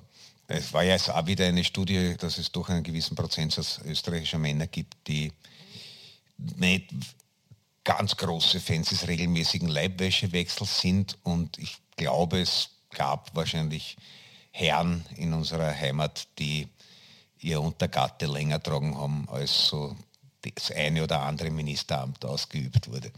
es 0.48 0.72
war 0.72 0.82
ja 0.82 0.94
jetzt 0.94 1.10
auch 1.10 1.26
wieder 1.26 1.46
eine 1.46 1.62
Studie, 1.62 2.16
dass 2.16 2.38
es 2.38 2.50
doch 2.50 2.70
einen 2.70 2.82
gewissen 2.82 3.14
Prozentsatz 3.14 3.80
österreichischer 3.84 4.38
Männer 4.38 4.66
gibt, 4.66 4.96
die 5.06 5.30
nicht 6.56 6.90
ganz 7.84 8.16
große 8.16 8.58
Fans 8.58 8.88
des 8.88 9.06
regelmäßigen 9.06 9.68
Leibwäschewechsels 9.68 10.80
sind. 10.80 11.18
Und 11.22 11.58
ich 11.58 11.76
glaube, 11.96 12.40
es 12.40 12.70
gab 12.90 13.34
wahrscheinlich 13.36 13.96
Herren 14.50 15.04
in 15.16 15.34
unserer 15.34 15.74
Heimat, 15.74 16.26
die 16.38 16.66
ihr 17.40 17.60
Untergatte 17.60 18.26
länger 18.26 18.62
tragen 18.62 18.96
haben, 18.96 19.28
als 19.28 19.68
so 19.68 19.94
das 20.40 20.70
eine 20.70 21.04
oder 21.04 21.20
andere 21.22 21.50
Ministeramt 21.50 22.24
ausgeübt 22.24 22.90
wurde. 22.90 23.12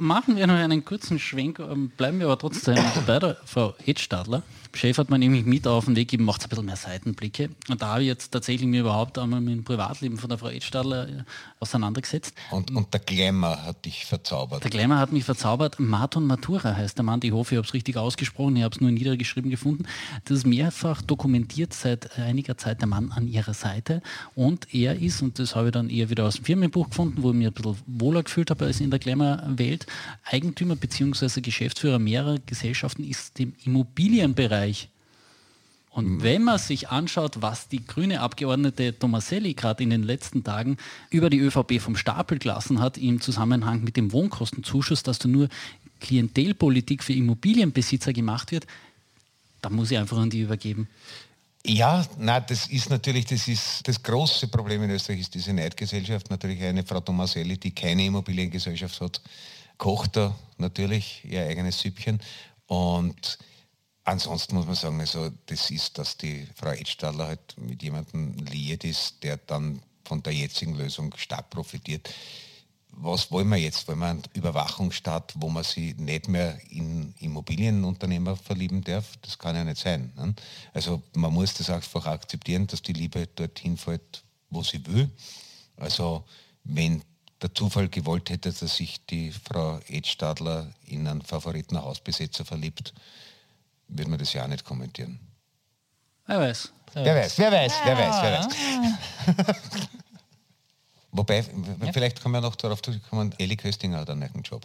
Machen 0.00 0.36
wir 0.36 0.46
noch 0.46 0.54
einen 0.54 0.84
kurzen 0.84 1.18
Schwenk, 1.18 1.58
ähm, 1.58 1.90
bleiben 1.96 2.20
wir 2.20 2.26
aber 2.26 2.38
trotzdem 2.38 2.76
bei 3.06 3.18
der 3.18 3.36
Frau 3.44 3.74
Edstadler. 3.84 4.44
Chef 4.74 4.96
hat 4.98 5.10
man 5.10 5.18
nämlich 5.18 5.44
mit 5.44 5.66
auf 5.66 5.86
den 5.86 5.96
Weg 5.96 6.08
gegeben, 6.08 6.24
macht 6.24 6.44
ein 6.44 6.48
bisschen 6.48 6.66
mehr 6.66 6.76
Seitenblicke. 6.76 7.50
Und 7.68 7.82
da 7.82 7.88
habe 7.88 8.02
ich 8.02 8.06
jetzt 8.06 8.30
tatsächlich 8.30 8.68
mir 8.68 8.82
überhaupt 8.82 9.18
einmal 9.18 9.40
mit 9.40 9.54
dem 9.54 9.64
Privatleben 9.64 10.18
von 10.18 10.28
der 10.28 10.38
Frau 10.38 10.50
Edstadler 10.50 11.08
äh, 11.08 11.12
auseinandergesetzt. 11.58 12.32
Und, 12.52 12.70
und 12.70 12.92
der 12.94 13.00
Glamour 13.00 13.60
hat 13.64 13.84
dich 13.84 14.04
verzaubert. 14.04 14.62
Der 14.62 14.70
Glamour 14.70 14.98
hat 14.98 15.10
mich 15.10 15.24
verzaubert. 15.24 15.80
Marton 15.80 16.24
Matura 16.26 16.76
heißt 16.76 16.96
der 16.96 17.04
Mann. 17.04 17.18
Ich 17.24 17.32
hoffe, 17.32 17.54
ich 17.54 17.58
habe 17.58 17.66
es 17.66 17.74
richtig 17.74 17.96
ausgesprochen. 17.96 18.54
Ich 18.56 18.62
habe 18.62 18.74
es 18.74 18.80
nur 18.80 18.92
niedergeschrieben 18.92 19.50
gefunden. 19.50 19.86
Das 20.26 20.38
ist 20.38 20.46
mehrfach 20.46 21.02
dokumentiert 21.02 21.72
seit 21.72 22.16
einiger 22.16 22.56
Zeit 22.56 22.80
der 22.80 22.86
Mann 22.88 23.10
an 23.10 23.26
ihrer 23.26 23.54
Seite. 23.54 24.00
Und 24.36 24.72
er 24.72 25.00
ist, 25.00 25.22
und 25.22 25.40
das 25.40 25.56
habe 25.56 25.68
ich 25.68 25.72
dann 25.72 25.90
eher 25.90 26.08
wieder 26.08 26.24
aus 26.24 26.36
dem 26.36 26.44
Firmenbuch 26.44 26.90
gefunden, 26.90 27.22
wo 27.22 27.30
ich 27.30 27.36
mich 27.36 27.48
ein 27.48 27.52
bisschen 27.52 27.76
wohler 27.86 28.22
gefühlt 28.22 28.50
habe 28.50 28.66
als 28.66 28.80
in 28.80 28.90
der 28.90 29.00
Glamour-Welt, 29.00 29.86
Eigentümer 30.24 30.76
bzw. 30.76 31.40
Geschäftsführer 31.40 31.98
mehrerer 31.98 32.38
Gesellschaften 32.46 33.04
ist 33.04 33.38
im 33.40 33.54
Immobilienbereich. 33.64 34.88
Und 35.90 36.06
mhm. 36.06 36.22
wenn 36.22 36.44
man 36.44 36.58
sich 36.58 36.90
anschaut, 36.90 37.40
was 37.42 37.68
die 37.68 37.84
grüne 37.84 38.20
Abgeordnete 38.20 38.98
Tomaselli 38.98 39.54
gerade 39.54 39.82
in 39.82 39.90
den 39.90 40.02
letzten 40.02 40.44
Tagen 40.44 40.76
über 41.10 41.30
die 41.30 41.38
ÖVP 41.38 41.80
vom 41.80 41.96
Stapel 41.96 42.38
gelassen 42.38 42.80
hat 42.80 42.98
im 42.98 43.20
Zusammenhang 43.20 43.82
mit 43.82 43.96
dem 43.96 44.12
Wohnkostenzuschuss, 44.12 45.02
dass 45.02 45.18
da 45.18 45.28
nur 45.28 45.48
Klientelpolitik 46.00 47.02
für 47.02 47.14
Immobilienbesitzer 47.14 48.12
gemacht 48.12 48.52
wird, 48.52 48.66
Da 49.60 49.70
muss 49.70 49.90
ich 49.90 49.98
einfach 49.98 50.18
an 50.18 50.30
die 50.30 50.42
übergeben. 50.42 50.88
Ja, 51.66 52.06
na, 52.18 52.40
das 52.40 52.68
ist 52.68 52.88
natürlich, 52.88 53.26
das 53.26 53.48
ist 53.48 53.86
das 53.86 54.02
große 54.02 54.48
Problem 54.48 54.84
in 54.84 54.90
Österreich 54.90 55.20
ist 55.20 55.34
diese 55.34 55.52
Neidgesellschaft. 55.52 56.30
Natürlich 56.30 56.62
eine 56.62 56.84
Frau 56.84 57.00
Tomaselli, 57.00 57.58
die 57.58 57.72
keine 57.72 58.06
Immobiliengesellschaft 58.06 59.00
hat, 59.00 59.20
kocht 59.78 60.16
da 60.16 60.34
natürlich 60.58 61.24
ihr 61.24 61.42
eigenes 61.42 61.80
Süppchen. 61.80 62.20
Und 62.66 63.38
ansonsten 64.04 64.56
muss 64.56 64.66
man 64.66 64.74
sagen, 64.74 65.00
also 65.00 65.30
das 65.46 65.70
ist, 65.70 65.98
dass 65.98 66.16
die 66.16 66.46
Frau 66.54 66.72
Edstadler 66.72 67.28
halt 67.28 67.56
mit 67.56 67.82
jemandem 67.82 68.34
liiert 68.46 68.84
ist, 68.84 69.22
der 69.22 69.38
dann 69.38 69.80
von 70.04 70.22
der 70.22 70.34
jetzigen 70.34 70.74
Lösung 70.74 71.14
stark 71.16 71.50
profitiert 71.50 72.08
was 73.00 73.30
wollen 73.30 73.48
wir 73.48 73.56
jetzt? 73.56 73.86
Wollen 73.88 73.98
wir 73.98 74.06
einen 74.06 74.22
Überwachungsstaat, 74.34 75.34
wo 75.36 75.48
man 75.48 75.64
sich 75.64 75.96
nicht 75.96 76.28
mehr 76.28 76.58
in 76.70 77.14
Immobilienunternehmer 77.20 78.36
verlieben 78.36 78.82
darf? 78.82 79.16
Das 79.22 79.38
kann 79.38 79.56
ja 79.56 79.64
nicht 79.64 79.78
sein. 79.78 80.12
Ne? 80.16 80.34
Also 80.72 81.02
man 81.14 81.32
muss 81.32 81.54
das 81.54 81.70
einfach 81.70 82.06
akzeptieren, 82.06 82.66
dass 82.66 82.82
die 82.82 82.92
Liebe 82.92 83.26
dorthin 83.34 83.76
fällt, 83.76 84.24
wo 84.50 84.62
sie 84.62 84.84
will. 84.86 85.10
Also 85.76 86.24
wenn 86.64 87.02
der 87.42 87.54
Zufall 87.54 87.88
gewollt 87.88 88.30
hätte, 88.30 88.52
dass 88.52 88.76
sich 88.76 89.04
die 89.06 89.32
Frau 89.32 89.80
Edstadler 89.86 90.72
in 90.86 91.06
einen 91.06 91.22
Favoritenhausbesetzer 91.22 92.44
verliebt, 92.44 92.92
würde 93.88 94.10
man 94.10 94.18
das 94.18 94.32
ja 94.32 94.44
auch 94.44 94.48
nicht 94.48 94.64
kommentieren. 94.64 95.20
Wer 96.26 96.40
weiß. 96.40 96.72
Wer, 96.94 97.14
weiß, 97.14 97.38
wer 97.38 97.52
weiß, 97.52 97.72
wer 97.84 97.98
weiß, 97.98 98.14
wer 98.22 98.32
weiß. 98.32 98.46
Wer 99.26 99.46
weiß. 99.46 99.56
Wobei, 101.10 101.38
ja. 101.38 101.92
vielleicht 101.92 102.22
kommen 102.22 102.34
wir 102.34 102.40
noch 102.40 102.56
darauf 102.56 102.82
zurückkommen, 102.82 103.34
Eli 103.38 103.56
Köstinger 103.56 104.00
hat 104.00 104.10
einen 104.10 104.20
neuen 104.20 104.42
Job. 104.42 104.64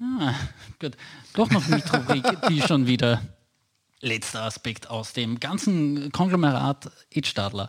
Ah, 0.00 0.34
gut. 0.78 0.96
Doch 1.34 1.50
noch 1.50 1.66
mit 1.66 1.92
Rubrik, 1.92 2.24
die 2.48 2.60
schon 2.60 2.86
wieder 2.86 3.22
letzter 4.00 4.42
Aspekt 4.42 4.88
aus 4.88 5.12
dem 5.12 5.40
ganzen 5.40 6.12
Konglomerat 6.12 6.90
Edstadler 7.10 7.68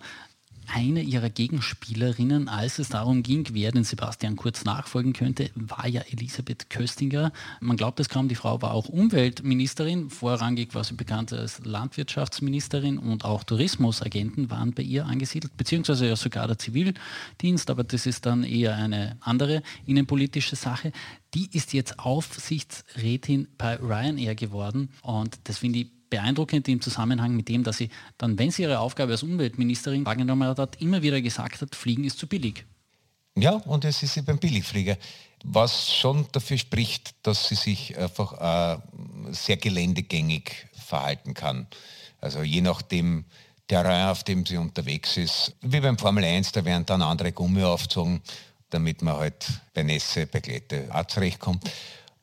eine 0.74 1.02
ihrer 1.02 1.30
Gegenspielerinnen, 1.30 2.48
als 2.48 2.80
es 2.80 2.90
darum 2.90 3.24
ging, 3.24 3.48
wer 3.52 3.72
den 3.72 3.84
Sebastian 3.84 4.36
Kurz 4.36 4.66
nachfolgen 4.66 5.14
könnte, 5.14 5.50
war 5.56 5.88
ja 5.88 6.02
Elisabeth 6.02 6.70
Köstinger. 6.70 7.32
Man 7.60 7.78
glaubt 7.78 8.00
es 8.00 8.10
kaum, 8.10 8.28
die 8.28 8.36
Frau 8.36 8.62
war 8.62 8.74
auch 8.74 8.88
Umweltministerin, 8.88 10.10
vorrangig 10.10 10.74
war 10.76 10.84
sie 10.84 10.94
bekannt 10.94 11.34
als 11.34 11.64
Landwirtschaftsministerin 11.64 12.98
und 12.98 13.26
auch 13.26 13.44
Tourismusagenten 13.44 14.50
waren 14.50 14.74
bei 14.74 14.84
ihr 14.84 15.06
angesiedelt, 15.06 15.56
beziehungsweise 15.58 16.08
ja 16.08 16.16
sogar 16.16 16.48
der 16.48 16.58
Zivildienst, 16.58 17.70
aber 17.70 17.84
das 17.84 18.06
ist 18.06 18.26
dann 18.26 18.44
eher 18.44 18.76
eine 18.76 19.18
andere 19.22 19.64
innenpolitische 19.86 20.56
Sache. 20.56 20.92
Die 21.34 21.50
ist 21.52 21.74
jetzt 21.74 22.00
Aufsichtsrätin 22.00 23.48
bei 23.58 23.76
Ryanair 23.76 24.36
geworden 24.36 24.90
und 25.02 25.40
das 25.44 25.60
finde 25.60 25.80
ich 25.80 25.99
beeindruckend 26.10 26.68
im 26.68 26.82
Zusammenhang 26.82 27.36
mit 27.36 27.50
dem, 27.50 27.64
dass 27.64 27.78
sie 27.78 27.90
dann, 28.18 28.38
wenn 28.40 28.52
sie 28.52 28.64
ihre 28.64 28.80
Aufgabe 28.80 29.12
als 29.12 29.24
Umweltministerin 29.24 30.06
wahrgenommen 30.06 30.48
hat, 30.48 30.82
immer 30.82 31.02
wieder 31.02 31.22
gesagt 31.22 31.62
hat, 31.62 31.76
Fliegen 31.76 32.04
ist 32.04 32.18
zu 32.18 32.28
billig. 32.28 32.66
Ja, 33.36 33.52
und 33.52 33.86
es 33.86 34.04
ist 34.04 34.18
eben 34.18 34.38
Billigflieger, 34.38 34.98
was 35.44 35.94
schon 35.94 36.28
dafür 36.32 36.58
spricht, 36.58 37.16
dass 37.24 37.48
sie 37.48 37.56
sich 37.56 37.98
einfach 37.98 38.34
äh, 38.78 38.80
sehr 39.32 39.58
geländegängig 39.58 40.68
verhalten 40.74 41.34
kann. 41.34 41.68
Also 42.20 42.42
je 42.42 42.62
nachdem 42.62 43.26
Terrain, 43.68 44.10
auf 44.10 44.24
dem 44.24 44.46
sie 44.46 44.58
unterwegs 44.58 45.16
ist, 45.16 45.56
wie 45.62 45.80
beim 45.80 45.98
Formel 45.98 46.24
1, 46.24 46.52
da 46.52 46.66
werden 46.66 46.86
dann 46.86 47.02
andere 47.02 47.32
Gummi 47.32 47.64
aufgezogen, 47.64 48.22
damit 48.72 49.02
man 49.02 49.16
halt 49.16 49.48
bei 49.74 49.84
Nässe, 49.84 50.26
bei 50.28 50.40
Glätte 50.40 50.90
auch 50.92 51.06
zurechtkommt. 51.06 51.70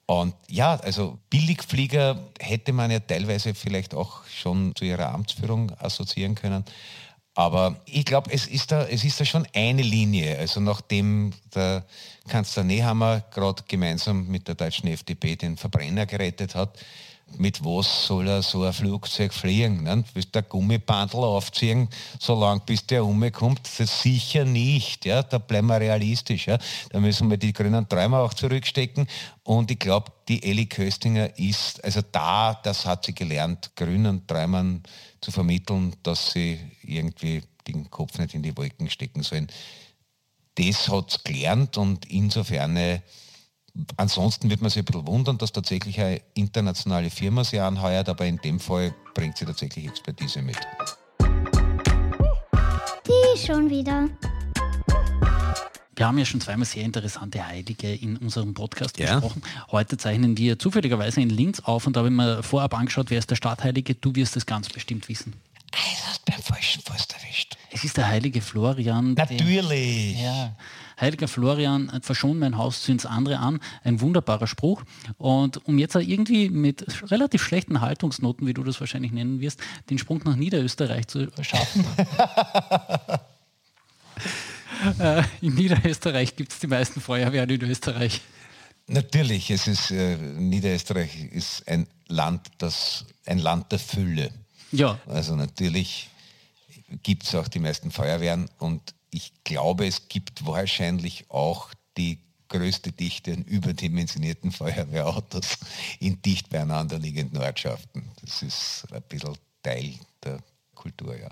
Und 0.07 0.35
ja, 0.49 0.77
also 0.77 1.19
Billigflieger 1.31 2.19
hätte 2.39 2.73
man 2.73 2.91
ja 2.91 3.01
teilweise 3.01 3.55
vielleicht 3.55 3.93
auch 3.93 4.25
schon 4.27 4.73
zu 4.77 4.85
ihrer 4.85 5.13
Amtsführung 5.13 5.73
assoziieren 5.79 6.37
können. 6.37 6.65
Aber 7.35 7.77
ich 7.85 8.07
glaube, 8.07 8.31
es, 8.33 8.47
ist 8.47 8.73
da, 8.73 8.87
es 8.87 9.05
ist 9.05 9.21
da 9.21 9.25
schon 9.25 9.47
eine 9.53 9.83
Linie. 9.83 10.39
Also 10.39 10.61
nachdem 10.61 11.35
der 11.55 11.85
Kanzler 12.29 12.65
Nehammer 12.65 13.25
gerade 13.31 13.65
gemeinsam 13.69 14.29
mit 14.29 14.49
der 14.49 14.55
deutschen 14.55 14.89
FDP 14.89 15.37
den 15.37 15.59
Verbrenner 15.59 16.07
gerettet 16.07 16.55
hat, 16.55 16.79
mit 17.39 17.65
was 17.65 18.07
soll 18.07 18.29
er 18.29 18.43
so 18.43 18.63
ein 18.63 18.73
Flugzeug 18.73 19.35
fliegen? 19.35 19.83
Ne? 19.83 20.05
Willst 20.15 20.35
der 20.35 20.43
Gummibandel 20.43 21.21
aufziehen, 21.21 21.89
solange 22.19 22.61
bis 22.65 22.87
der 22.87 23.05
umkommt? 23.05 23.61
Das 23.79 24.03
sicher 24.03 24.45
nicht. 24.45 25.05
Ja? 25.05 25.23
Da 25.23 25.39
bleiben 25.39 25.67
wir 25.67 25.81
realistisch. 25.81 26.47
Ja? 26.47 26.59
Da 26.91 27.01
müssen 27.01 27.29
wir 27.29 27.37
die 27.37 27.53
grünen 27.53 27.89
Träume 27.89 28.19
auch 28.19 28.33
zurückstecken. 28.33 29.07
Und 29.43 29.71
ich 29.71 29.79
glaube, 29.79 30.13
die 30.29 30.43
Elli 30.43 30.67
Köstinger 30.67 31.39
ist, 31.39 31.83
also 31.85 32.01
da, 32.11 32.55
das 32.55 32.87
hat 32.87 33.05
sie 33.05 33.15
gelernt, 33.15 33.73
grünen 33.77 34.27
Träumern 34.27 34.83
zu 35.21 35.31
vermitteln, 35.31 35.95
dass 36.03 36.33
sie 36.33 36.59
irgendwie 36.83 37.43
den 37.67 37.91
Kopf 37.91 38.19
nicht 38.19 38.35
in 38.35 38.43
die 38.43 38.57
Wolken 38.57 38.89
stecken 38.89 39.23
sollen. 39.23 39.49
Das 40.55 40.89
hat 40.89 41.11
sie 41.11 41.19
gelernt 41.25 41.77
und 41.77 42.07
insofern 42.07 43.01
Ansonsten 43.97 44.51
wird 44.51 44.61
man 44.61 44.71
sich 44.71 44.83
ein 44.83 44.85
bisschen 44.85 45.07
wundern, 45.07 45.39
dass 45.39 45.53
tatsächlich 45.53 46.01
eine 46.01 46.21
internationale 46.35 47.11
Firma 47.11 47.45
sie 47.45 47.61
anheuert, 47.61 48.09
aber 48.09 48.27
in 48.27 48.39
dem 48.39 48.61
Fall 48.61 48.95
bringt 49.15 49.37
sie 49.37 49.45
tatsächlich 49.45 49.87
Expertise 49.87 50.43
mit. 50.43 50.57
Die 53.07 53.39
schon 53.39 53.71
wieder. 53.71 54.09
Wir 55.95 56.07
haben 56.07 56.19
ja 56.19 56.27
schon 56.27 56.43
zweimal 56.43 56.67
sehr 56.67 56.85
interessante 56.85 57.47
Heilige 57.47 57.95
in 57.95 58.19
unserem 58.19 58.53
Podcast 58.53 58.99
ja. 58.99 59.15
gesprochen. 59.15 59.43
Heute 59.71 59.97
zeichnen 59.97 60.37
wir 60.37 60.59
zufälligerweise 60.59 61.23
in 61.23 61.31
Linz 61.31 61.61
auf 61.61 61.87
und 61.87 61.97
da 61.97 62.01
habe 62.01 62.09
ich 62.09 62.15
mir 62.15 62.43
vorab 62.43 62.75
angeschaut, 62.75 63.07
wer 63.09 63.19
ist 63.19 63.31
der 63.31 63.37
Stadtheilige. 63.37 63.95
Du 63.95 64.15
wirst 64.15 64.37
es 64.37 64.45
ganz 64.45 64.69
bestimmt 64.69 65.09
wissen. 65.09 65.33
Also 65.73 66.21
beim 66.27 66.43
falschen 66.43 66.83
Fuß 66.83 67.07
erwischt. 67.15 67.56
Es 67.77 67.85
ist 67.85 67.99
der 67.99 68.09
heilige 68.09 68.41
Florian. 68.41 69.13
Natürlich. 69.13 70.15
Der, 70.15 70.25
ja, 70.25 70.57
Heiliger 70.99 71.29
Florian, 71.29 71.93
verschon 72.01 72.39
mein 72.39 72.57
Haus 72.57 72.83
zu 72.83 72.91
ins 72.91 73.05
andere 73.05 73.39
an. 73.39 73.61
Ein 73.85 74.01
wunderbarer 74.01 74.47
Spruch. 74.47 74.83
Und 75.19 75.67
um 75.67 75.77
jetzt 75.77 75.95
irgendwie 75.95 76.49
mit 76.49 76.87
relativ 77.11 77.43
schlechten 77.43 77.83
Haltungsnoten, 77.83 78.47
wie 78.47 78.55
du 78.55 78.65
das 78.65 78.81
wahrscheinlich 78.81 79.13
nennen 79.13 79.41
wirst, 79.41 79.61
den 79.91 79.99
Sprung 79.99 80.23
nach 80.25 80.37
Niederösterreich 80.37 81.07
zu 81.07 81.29
schaffen. 81.43 81.85
Äh, 84.99 85.23
in 85.41 85.55
Niederösterreich 85.55 86.37
gibt 86.37 86.53
es 86.53 86.59
die 86.59 86.67
meisten 86.67 87.01
Feuerwehren 87.01 87.49
in 87.49 87.63
Österreich. 87.63 88.21
Natürlich, 88.89 89.51
es 89.51 89.67
ist 89.67 89.91
äh, 89.91 90.17
Niederösterreich 90.17 91.33
ist 91.33 91.67
ein 91.67 91.87
Land, 92.09 92.49
das 92.59 93.07
ein 93.25 93.39
Land 93.39 93.73
der 93.73 93.79
Fülle. 93.79 94.31
Ja. 94.73 94.99
Also 95.07 95.35
natürlich 95.35 96.11
gibt 97.03 97.25
es 97.25 97.35
auch 97.35 97.49
die 97.49 97.59
meisten 97.59 97.91
Feuerwehren 97.91 98.49
und 98.59 98.95
ich 99.11 99.33
glaube, 99.45 99.87
es 99.87 100.09
gibt 100.09 100.47
wahrscheinlich 100.47 101.31
auch 101.31 101.71
die 101.97 102.19
größte 102.49 102.93
Dichte 102.93 103.33
an 103.33 103.43
überdimensionierten 103.43 104.53
Feuerwehrautos 104.53 105.59
in 106.01 106.21
dicht 106.23 106.51
beieinander 106.51 106.99
liegenden 106.99 107.39
Ortschaften. 107.39 108.11
Das 108.21 108.43
ist 108.43 108.87
ein 108.93 109.03
bisschen 109.03 109.37
Teil 109.63 109.95
der 110.23 110.39
Kultur, 110.75 111.17
ja. 111.17 111.29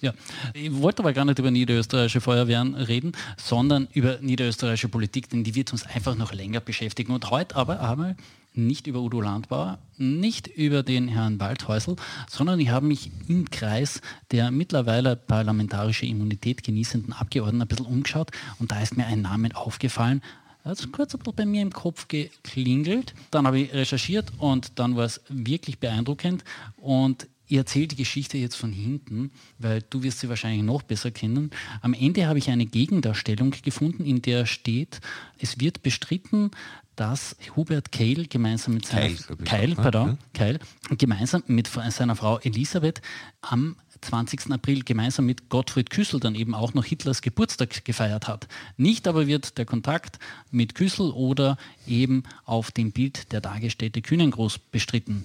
Ja, 0.00 0.12
ich 0.54 0.72
wollte 0.80 1.02
aber 1.02 1.12
gar 1.12 1.24
nicht 1.24 1.38
über 1.38 1.50
niederösterreichische 1.50 2.20
Feuerwehren 2.20 2.74
reden, 2.74 3.12
sondern 3.36 3.88
über 3.92 4.18
niederösterreichische 4.20 4.88
Politik, 4.88 5.28
denn 5.30 5.44
die 5.44 5.54
wird 5.54 5.72
uns 5.72 5.84
einfach 5.86 6.14
noch 6.14 6.32
länger 6.32 6.60
beschäftigen. 6.60 7.12
Und 7.12 7.30
heute 7.30 7.56
aber 7.56 7.80
einmal 7.80 8.16
nicht 8.54 8.86
über 8.86 9.00
Udo 9.00 9.20
Landbauer, 9.20 9.78
nicht 9.96 10.48
über 10.48 10.82
den 10.82 11.08
Herrn 11.08 11.40
Waldhäusl, 11.40 11.96
sondern 12.28 12.60
ich 12.60 12.70
habe 12.70 12.86
mich 12.86 13.10
im 13.28 13.50
Kreis 13.50 14.00
der 14.32 14.50
mittlerweile 14.50 15.16
parlamentarische 15.16 16.06
Immunität 16.06 16.64
genießenden 16.64 17.12
Abgeordneten 17.12 17.62
ein 17.62 17.68
bisschen 17.68 17.86
umgeschaut 17.86 18.30
und 18.58 18.72
da 18.72 18.80
ist 18.80 18.96
mir 18.96 19.06
ein 19.06 19.22
Name 19.22 19.50
aufgefallen, 19.54 20.22
hat 20.64 20.78
es 20.78 20.92
kurz 20.92 21.14
ein 21.14 21.18
bisschen 21.18 21.36
bei 21.36 21.46
mir 21.46 21.62
im 21.62 21.72
Kopf 21.72 22.08
geklingelt. 22.08 23.14
Dann 23.30 23.46
habe 23.46 23.60
ich 23.60 23.72
recherchiert 23.72 24.32
und 24.38 24.78
dann 24.78 24.96
war 24.96 25.04
es 25.04 25.20
wirklich 25.28 25.78
beeindruckend. 25.78 26.44
Und 26.76 27.26
ich 27.48 27.56
erzähle 27.56 27.88
die 27.88 27.96
Geschichte 27.96 28.38
jetzt 28.38 28.56
von 28.56 28.72
hinten, 28.72 29.30
weil 29.58 29.82
du 29.82 30.02
wirst 30.02 30.20
sie 30.20 30.28
wahrscheinlich 30.28 30.62
noch 30.62 30.82
besser 30.82 31.10
kennen. 31.10 31.50
Am 31.80 31.94
Ende 31.94 32.26
habe 32.26 32.38
ich 32.38 32.50
eine 32.50 32.66
Gegendarstellung 32.66 33.54
gefunden, 33.62 34.04
in 34.04 34.22
der 34.22 34.46
steht, 34.46 35.00
es 35.38 35.58
wird 35.58 35.82
bestritten, 35.82 36.50
dass 36.94 37.36
Hubert 37.56 37.92
Keil 37.92 38.26
gemeinsam 38.26 38.74
mit 38.74 38.86
seiner 38.86 39.14
Keil, 39.14 39.36
Keil, 39.44 39.74
pardon, 39.76 40.18
Keil, 40.34 40.58
gemeinsam 40.90 41.42
mit 41.46 41.68
seiner 41.68 42.16
Frau 42.16 42.38
Elisabeth 42.40 43.00
am 43.40 43.76
20. 44.00 44.52
April 44.52 44.82
gemeinsam 44.84 45.26
mit 45.26 45.48
Gottfried 45.48 45.90
Küssel 45.90 46.20
dann 46.20 46.34
eben 46.34 46.54
auch 46.54 46.74
noch 46.74 46.84
Hitlers 46.84 47.22
Geburtstag 47.22 47.84
gefeiert 47.84 48.28
hat. 48.28 48.48
Nicht 48.76 49.08
aber 49.08 49.26
wird 49.26 49.58
der 49.58 49.64
Kontakt 49.64 50.18
mit 50.50 50.74
Küssel 50.74 51.10
oder 51.10 51.56
eben 51.86 52.24
auf 52.44 52.70
dem 52.70 52.92
Bild 52.92 53.32
der 53.32 53.42
Tagesstätte 53.42 54.02
Kühnengroß 54.02 54.58
bestritten. 54.58 55.24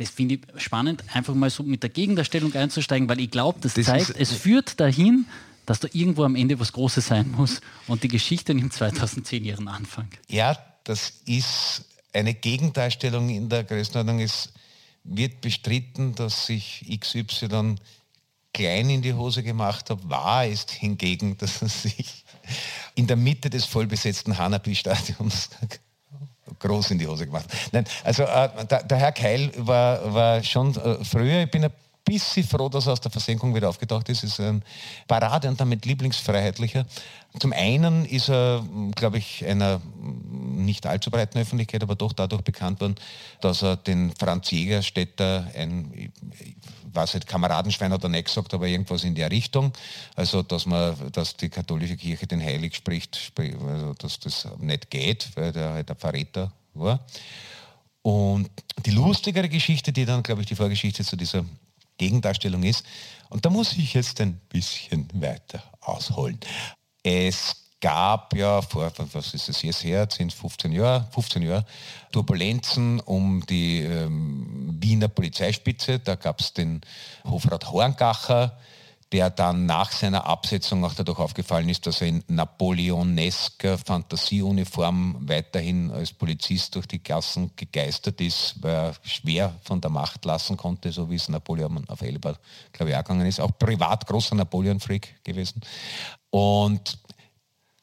Das 0.00 0.08
finde 0.08 0.36
ich 0.36 0.62
spannend, 0.62 1.04
einfach 1.12 1.34
mal 1.34 1.50
so 1.50 1.62
mit 1.62 1.82
der 1.82 1.90
Gegendarstellung 1.90 2.54
einzusteigen, 2.54 3.06
weil 3.06 3.20
ich 3.20 3.30
glaube, 3.30 3.58
das, 3.60 3.74
das, 3.74 3.84
zeigt, 3.84 4.14
es 4.18 4.32
führt 4.32 4.80
dahin, 4.80 5.26
dass 5.66 5.80
da 5.80 5.88
irgendwo 5.92 6.24
am 6.24 6.36
Ende 6.36 6.58
was 6.58 6.72
Großes 6.72 7.06
sein 7.06 7.30
muss 7.32 7.60
und 7.86 8.02
die 8.02 8.08
Geschichte 8.08 8.54
nimmt 8.54 8.72
2010 8.72 9.44
ihren 9.44 9.68
Anfang. 9.68 10.08
Ja, 10.26 10.56
das 10.84 11.12
ist 11.26 11.84
eine 12.14 12.32
Gegendarstellung 12.32 13.28
in 13.28 13.50
der 13.50 13.62
Größenordnung 13.62 14.20
ist 14.20 14.54
wird 15.04 15.42
bestritten, 15.42 16.14
dass 16.14 16.46
sich 16.46 16.86
XY 16.98 17.76
klein 18.54 18.88
in 18.88 19.02
die 19.02 19.12
Hose 19.12 19.42
gemacht 19.42 19.90
hat. 19.90 20.08
Wahr 20.08 20.46
ist 20.46 20.70
hingegen, 20.70 21.36
dass 21.38 21.60
er 21.60 21.68
sich 21.68 22.24
in 22.94 23.06
der 23.06 23.16
Mitte 23.16 23.50
des 23.50 23.66
vollbesetzten 23.66 24.38
Hanabi-Stadions 24.38 25.50
groß 26.60 26.92
in 26.92 26.98
die 26.98 27.06
Hose 27.06 27.26
gemacht. 27.26 27.46
Nein, 27.72 27.84
also 28.04 28.22
äh, 28.22 28.48
der, 28.70 28.82
der, 28.84 28.98
Herr 28.98 29.12
Keil 29.12 29.50
war, 29.56 30.14
war 30.14 30.42
schon 30.42 30.74
äh, 30.76 31.04
früher, 31.04 31.42
ich 31.42 31.50
bin 31.50 31.64
ein 31.64 31.72
bisschen 32.10 32.44
froh, 32.44 32.68
dass 32.68 32.86
er 32.86 32.92
aus 32.92 33.00
der 33.00 33.10
Versenkung 33.10 33.54
wieder 33.54 33.68
aufgetaucht 33.68 34.08
ist. 34.08 34.24
Ist 34.24 34.40
ein 34.40 34.62
Parade 35.06 35.48
und 35.48 35.60
damit 35.60 35.86
Lieblingsfreiheitlicher. 35.86 36.86
Zum 37.38 37.52
einen 37.52 38.04
ist 38.04 38.28
er, 38.28 38.64
glaube 38.96 39.18
ich, 39.18 39.44
einer 39.46 39.80
nicht 40.00 40.86
allzu 40.86 41.10
breiten 41.10 41.38
Öffentlichkeit, 41.38 41.82
aber 41.82 41.94
doch 41.94 42.12
dadurch 42.12 42.42
bekannt 42.42 42.80
worden, 42.80 42.96
dass 43.40 43.62
er 43.62 43.76
den 43.76 44.12
Franz 44.18 44.50
Jägerstätter, 44.50 45.46
ein, 45.56 46.12
weiß 46.92 47.14
nicht, 47.14 47.28
Kameradenschwein 47.28 47.92
hat 47.92 48.02
er 48.02 48.08
nicht 48.08 48.26
gesagt, 48.26 48.52
aber 48.52 48.66
irgendwas 48.66 49.04
in 49.04 49.14
der 49.14 49.30
Richtung. 49.30 49.72
Also, 50.16 50.42
dass 50.42 50.66
man, 50.66 50.96
dass 51.12 51.36
die 51.36 51.48
katholische 51.48 51.96
Kirche 51.96 52.26
den 52.26 52.42
Heilig 52.42 52.74
spricht, 52.74 53.32
also, 53.38 53.94
dass 53.94 54.18
das 54.18 54.48
nicht 54.58 54.90
geht, 54.90 55.28
weil 55.36 55.52
der 55.52 55.70
halt 55.70 55.90
ein 55.90 55.96
Verräter 55.96 56.52
war. 56.74 57.06
Und 58.02 58.50
die 58.86 58.92
lustigere 58.92 59.48
Geschichte, 59.48 59.92
die 59.92 60.04
dann, 60.04 60.22
glaube 60.22 60.40
ich, 60.40 60.48
die 60.48 60.54
Vorgeschichte 60.56 61.04
zu 61.04 61.16
dieser 61.16 61.44
Gegendarstellung 62.00 62.62
ist. 62.62 62.84
Und 63.28 63.44
da 63.44 63.50
muss 63.50 63.74
ich 63.74 63.94
jetzt 63.94 64.20
ein 64.20 64.40
bisschen 64.48 65.06
weiter 65.12 65.62
ausholen. 65.80 66.40
Es 67.02 67.56
gab 67.80 68.34
ja 68.34 68.60
vor, 68.62 68.90
was 69.12 69.34
ist 69.34 69.48
es 69.48 69.62
jetzt 69.62 69.84
her, 69.84 70.08
10, 70.08 70.30
15 70.30 70.72
Jahre, 70.72 71.06
15 71.12 71.42
Jahre, 71.42 71.64
Turbulenzen 72.10 73.00
um 73.00 73.44
die 73.46 73.80
ähm, 73.80 74.76
Wiener 74.80 75.08
Polizeispitze. 75.08 75.98
Da 75.98 76.14
gab 76.14 76.40
es 76.40 76.52
den 76.52 76.80
Hofrat 77.24 77.70
Horngacher, 77.70 78.58
der 79.12 79.30
dann 79.30 79.66
nach 79.66 79.90
seiner 79.90 80.26
Absetzung 80.26 80.84
auch 80.84 80.94
dadurch 80.94 81.18
aufgefallen 81.18 81.68
ist, 81.68 81.86
dass 81.86 82.00
er 82.00 82.08
in 82.08 82.24
napoleonesker 82.28 83.76
Fantasieuniform 83.76 85.16
weiterhin 85.28 85.90
als 85.90 86.12
Polizist 86.12 86.76
durch 86.76 86.86
die 86.86 87.02
Gassen 87.02 87.50
gegeistert 87.56 88.20
ist, 88.20 88.62
weil 88.62 88.74
er 88.74 88.94
schwer 89.02 89.54
von 89.64 89.80
der 89.80 89.90
Macht 89.90 90.24
lassen 90.24 90.56
konnte, 90.56 90.92
so 90.92 91.10
wie 91.10 91.16
es 91.16 91.28
Napoleon 91.28 91.88
auf 91.88 92.02
Elba, 92.02 92.36
glaube 92.72 92.92
ich, 92.92 92.96
gegangen 92.96 93.26
ist. 93.26 93.40
Auch 93.40 93.58
privat 93.58 94.06
großer 94.06 94.36
Napoleon-Freak 94.36 95.24
gewesen. 95.24 95.60
Und 96.30 96.98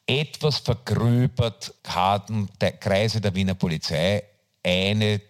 etwas 0.06 0.58
vergröbert 0.58 1.74
haben 1.86 2.48
der 2.58 2.72
Kreise 2.72 3.20
der 3.20 3.34
Wiener 3.34 3.54
Polizei 3.54 4.22
eine 4.62 5.20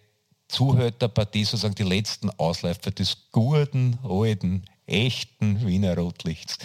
Zuhörterpartie, 0.46 1.44
sozusagen 1.44 1.74
die 1.74 1.82
letzten 1.82 2.30
Ausläufer 2.30 2.92
des 2.92 3.30
guten, 3.32 3.98
alten 4.02 4.64
echten 4.88 5.66
Wiener 5.66 5.96
Rotlichts 5.96 6.58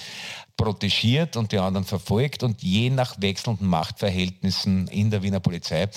protegiert 0.58 1.36
und 1.36 1.51
die 1.51 1.60
anderen 1.60 1.86
verfolgt 1.86 2.44
und 2.44 2.62
je 2.62 2.89
nach 2.89 3.15
wechselnden 3.20 3.68
Machtverhältnissen 3.68 4.88
in 4.88 5.10
der 5.10 5.22
Wiener 5.24 5.39
Polizei 5.39 5.89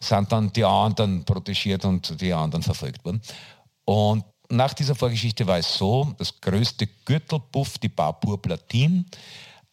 sind 0.00 0.30
dann 0.32 0.52
die 0.52 0.64
anderen 0.64 1.24
protegiert 1.24 1.84
und 1.84 2.20
die 2.20 2.32
anderen 2.32 2.62
verfolgt 2.62 3.04
worden. 3.04 3.22
Und 3.84 4.24
nach 4.50 4.74
dieser 4.74 4.94
Vorgeschichte 4.94 5.46
war 5.46 5.58
es 5.58 5.74
so, 5.74 6.14
das 6.18 6.40
größte 6.40 6.86
Gürtelpuff, 7.04 7.78
die 7.78 7.88
Barpur 7.88 8.40
Platin, 8.40 9.06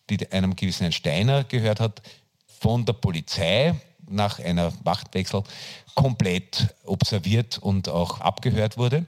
die 0.09 0.31
einem 0.31 0.55
gewissen 0.55 0.83
Herrn 0.83 0.91
Steiner 0.91 1.43
gehört 1.43 1.79
hat, 1.79 2.01
von 2.59 2.85
der 2.85 2.93
Polizei 2.93 3.75
nach 4.07 4.39
einer 4.39 4.73
Machtwechsel 4.83 5.43
komplett 5.95 6.73
observiert 6.85 7.57
und 7.57 7.89
auch 7.89 8.19
abgehört 8.19 8.77
wurde. 8.77 9.05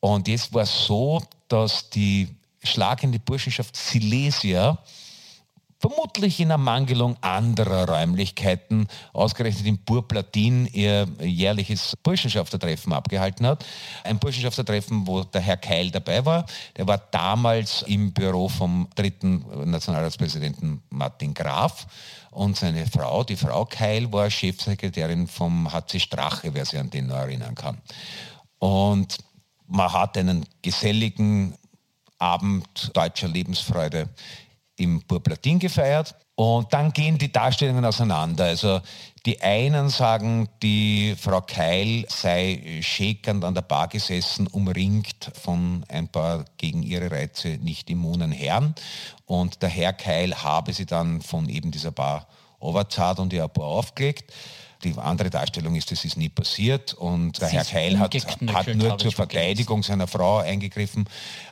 Und 0.00 0.28
jetzt 0.28 0.52
war 0.54 0.62
es 0.62 0.86
so, 0.86 1.22
dass 1.48 1.90
die 1.90 2.28
schlagende 2.62 3.18
Burschenschaft 3.18 3.76
Silesia 3.76 4.78
vermutlich 5.80 6.40
in 6.40 6.50
Ermangelung 6.50 7.16
anderer 7.20 7.88
Räumlichkeiten 7.88 8.88
ausgerechnet 9.12 9.66
in 9.66 9.78
Burplatin 9.78 10.66
ihr 10.66 11.06
jährliches 11.20 11.96
Burschenschaftertreffen 12.02 12.92
abgehalten 12.92 13.46
hat. 13.46 13.64
Ein 14.02 14.18
Burschenschaftertreffen, 14.18 15.06
wo 15.06 15.22
der 15.22 15.40
Herr 15.40 15.56
Keil 15.56 15.90
dabei 15.90 16.24
war. 16.24 16.46
Der 16.76 16.86
war 16.86 16.98
damals 16.98 17.82
im 17.82 18.12
Büro 18.12 18.48
vom 18.48 18.88
dritten 18.96 19.44
Nationalratspräsidenten 19.70 20.82
Martin 20.90 21.32
Graf 21.32 21.86
und 22.30 22.56
seine 22.56 22.86
Frau, 22.86 23.22
die 23.24 23.36
Frau 23.36 23.64
Keil, 23.64 24.12
war 24.12 24.30
Chefsekretärin 24.30 25.28
vom 25.28 25.72
HC 25.72 26.00
Strache, 26.00 26.52
wer 26.54 26.64
sich 26.64 26.78
an 26.78 26.90
den 26.90 27.06
noch 27.06 27.16
erinnern 27.16 27.54
kann. 27.54 27.78
Und 28.58 29.18
man 29.68 29.92
hat 29.92 30.16
einen 30.16 30.44
geselligen 30.62 31.54
Abend 32.18 32.90
deutscher 32.94 33.28
Lebensfreude 33.28 34.08
im 34.76 35.02
Burplatin 35.02 35.58
gefeiert. 35.58 36.14
Und 36.34 36.72
dann 36.72 36.92
gehen 36.92 37.18
die 37.18 37.32
Darstellungen 37.32 37.84
auseinander. 37.84 38.44
Also 38.44 38.80
die 39.26 39.40
einen 39.40 39.88
sagen, 39.88 40.48
die 40.62 41.16
Frau 41.18 41.40
Keil 41.40 42.06
sei 42.08 42.78
schäkernd 42.80 43.44
an 43.44 43.54
der 43.54 43.62
Bar 43.62 43.88
gesessen, 43.88 44.46
umringt 44.46 45.32
von 45.34 45.84
ein 45.88 46.06
paar 46.06 46.44
gegen 46.56 46.84
ihre 46.84 47.10
Reize 47.10 47.58
nicht 47.60 47.90
immunen 47.90 48.30
Herren. 48.30 48.74
Und 49.26 49.62
der 49.62 49.68
Herr 49.68 49.92
Keil 49.92 50.34
habe 50.42 50.72
sie 50.72 50.86
dann 50.86 51.22
von 51.22 51.48
eben 51.48 51.72
dieser 51.72 51.90
Bar 51.90 52.28
overzahlt 52.60 53.18
und 53.18 53.32
ihr 53.32 53.42
ein 53.42 53.50
paar 53.50 53.66
aufgelegt. 53.66 54.32
Die 54.84 54.96
andere 54.96 55.28
Darstellung 55.28 55.74
ist, 55.74 55.90
das 55.90 56.04
ist 56.04 56.16
nie 56.16 56.28
passiert 56.28 56.94
und 56.94 57.40
der 57.40 57.48
Herr 57.48 57.64
Keil 57.64 57.98
hat, 57.98 58.14
hat 58.14 58.74
nur 58.76 58.96
zur 58.96 59.10
Verteidigung 59.10 59.82
seiner 59.82 60.06
Frau 60.06 60.38
eingegriffen. 60.38 61.08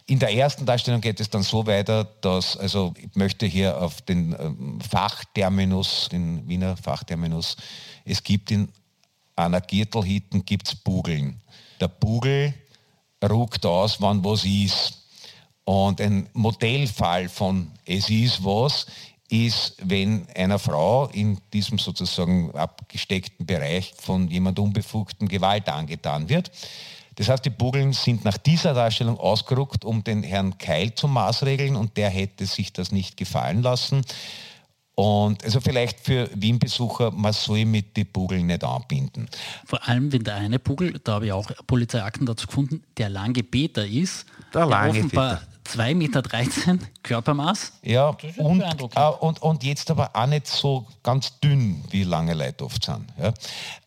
In 0.06 0.20
der 0.20 0.32
ersten 0.32 0.64
Darstellung 0.64 1.00
geht 1.00 1.18
es 1.18 1.28
dann 1.28 1.42
so 1.42 1.66
weiter, 1.66 2.04
dass, 2.04 2.56
also 2.56 2.94
ich 2.96 3.16
möchte 3.16 3.46
hier 3.46 3.82
auf 3.82 4.00
den 4.02 4.36
ähm, 4.38 4.80
Fachterminus, 4.80 6.08
den 6.10 6.46
Wiener 6.48 6.76
Fachterminus, 6.76 7.56
es 8.04 8.22
gibt 8.22 8.52
in 8.52 8.68
einer 9.34 9.60
Gürtelhitten 9.60 10.44
gibt's 10.44 10.74
Bugeln. 10.74 11.40
Der 11.80 11.88
Bugel 11.88 12.54
ruckt 13.28 13.66
aus, 13.66 14.00
wann 14.00 14.24
was 14.24 14.44
ist. 14.44 15.02
Und 15.64 16.00
ein 16.00 16.28
Modellfall 16.32 17.28
von 17.28 17.72
es 17.84 18.08
ist 18.08 18.44
was 18.44 18.86
ist, 19.30 19.76
wenn 19.82 20.26
einer 20.34 20.58
Frau 20.58 21.08
in 21.08 21.38
diesem 21.52 21.78
sozusagen 21.78 22.52
abgesteckten 22.52 23.46
Bereich 23.46 23.94
von 23.98 24.28
jemand 24.28 24.58
Unbefugten 24.58 25.28
Gewalt 25.28 25.68
angetan 25.68 26.28
wird. 26.28 26.50
Das 27.16 27.28
heißt, 27.28 27.44
die 27.44 27.50
Bugeln 27.50 27.92
sind 27.92 28.24
nach 28.24 28.36
dieser 28.36 28.74
Darstellung 28.74 29.18
ausgerückt, 29.18 29.84
um 29.84 30.04
den 30.04 30.22
Herrn 30.22 30.58
Keil 30.58 30.94
zu 30.94 31.08
maßregeln 31.08 31.74
und 31.74 31.96
der 31.96 32.10
hätte 32.10 32.46
sich 32.46 32.72
das 32.72 32.92
nicht 32.92 33.16
gefallen 33.16 33.62
lassen. 33.62 34.02
Und 34.94 35.44
also 35.44 35.60
vielleicht 35.60 36.00
für 36.00 36.30
Wien-Besucher, 36.34 37.10
man 37.10 37.32
soll 37.32 37.66
mit 37.66 37.96
den 37.98 38.06
Bugeln 38.06 38.46
nicht 38.46 38.64
anbinden. 38.64 39.28
Vor 39.66 39.86
allem, 39.86 40.10
wenn 40.10 40.24
der 40.24 40.36
eine 40.36 40.58
Bugel, 40.58 40.98
da 41.04 41.14
habe 41.14 41.26
ich 41.26 41.32
auch 41.32 41.50
Polizeiakten 41.66 42.24
dazu 42.24 42.46
gefunden, 42.46 42.82
der 42.96 43.10
lange 43.10 43.42
Peter 43.42 43.86
ist, 43.86 44.24
der, 44.54 44.62
der 44.62 44.66
lange 44.66 44.90
offenbar 44.90 45.36
Peter 45.36 45.55
2,13 45.66 45.94
Meter 45.94 46.22
Körpermaß. 47.02 47.72
Ja, 47.82 48.16
und, 48.38 48.60
äh, 48.62 49.00
und, 49.20 49.42
und 49.42 49.64
jetzt 49.64 49.90
aber 49.90 50.10
auch 50.14 50.26
nicht 50.26 50.46
so 50.46 50.86
ganz 51.02 51.38
dünn, 51.40 51.84
wie 51.90 52.04
lange 52.04 52.34
Leute 52.34 52.64
oft 52.64 52.84
sind. 52.84 53.06
Ja. 53.20 53.32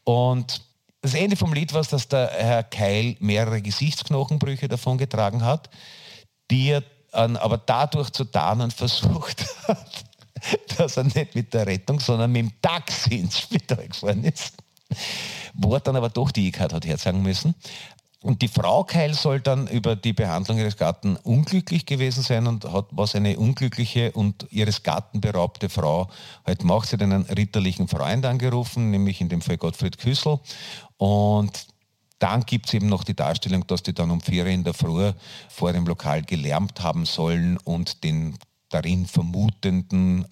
Und 0.03 0.61
das 1.01 1.13
Ende 1.13 1.35
vom 1.35 1.53
Lied 1.53 1.73
war, 1.73 1.83
dass 1.83 2.07
der 2.07 2.29
Herr 2.31 2.63
Keil 2.63 3.15
mehrere 3.19 3.61
Gesichtsknochenbrüche 3.61 4.67
davon 4.67 4.97
getragen 4.97 5.43
hat, 5.43 5.69
die 6.51 6.69
er 6.69 6.83
aber 7.11 7.57
dadurch 7.57 8.11
zu 8.11 8.25
tarnen 8.25 8.71
versucht 8.71 9.45
hat, 9.67 10.05
dass 10.77 10.97
er 10.97 11.03
nicht 11.03 11.35
mit 11.35 11.53
der 11.53 11.65
Rettung, 11.65 11.99
sondern 11.99 12.31
mit 12.31 12.41
dem 12.41 12.61
Taxi 12.61 13.15
ins 13.15 13.39
Spital 13.39 13.87
gefahren 13.87 14.23
ist. 14.23 14.53
Wo 15.53 15.73
er 15.73 15.79
dann 15.79 15.95
aber 15.95 16.09
doch 16.09 16.31
die 16.31 16.47
E-Card 16.47 16.73
hat 16.73 16.85
herzagen 16.85 17.21
müssen. 17.21 17.55
Und 18.21 18.41
die 18.41 18.49
Frau 18.49 18.83
Keil 18.83 19.13
soll 19.13 19.39
dann 19.39 19.67
über 19.67 19.95
die 19.95 20.11
Behandlung 20.11 20.57
ihres 20.57 20.75
Gatten 20.75 21.15
unglücklich 21.15 21.85
gewesen 21.85 22.21
sein 22.21 22.47
und 22.47 22.65
hat, 22.65 22.87
was 22.91 23.15
eine 23.15 23.39
unglückliche 23.39 24.11
und 24.11 24.45
ihres 24.51 24.83
Gatten 24.83 25.21
beraubte 25.21 25.69
Frau 25.69 26.09
halt 26.45 26.65
macht. 26.65 26.89
Sie 26.89 26.95
hat 26.95 27.01
einen 27.01 27.23
ritterlichen 27.23 27.87
Freund 27.87 28.25
angerufen, 28.25 28.91
nämlich 28.91 29.21
in 29.21 29.29
dem 29.29 29.41
Fall 29.41 29.57
Gottfried 29.57 29.97
Küssel. 29.97 30.39
Und 30.97 31.67
dann 32.19 32.45
gibt 32.45 32.67
es 32.67 32.73
eben 32.73 32.89
noch 32.89 33.05
die 33.05 33.15
Darstellung, 33.15 33.65
dass 33.67 33.83
die 33.83 33.93
dann 33.93 34.11
um 34.11 34.19
vier 34.19 34.45
in 34.47 34.65
der 34.65 34.73
Früh 34.73 35.13
vor 35.47 35.71
dem 35.71 35.87
Lokal 35.87 36.21
gelärmt 36.23 36.81
haben 36.81 37.05
sollen 37.05 37.57
und 37.57 38.03
den 38.03 38.37
darin 38.67 39.05
vermutenden 39.05 40.27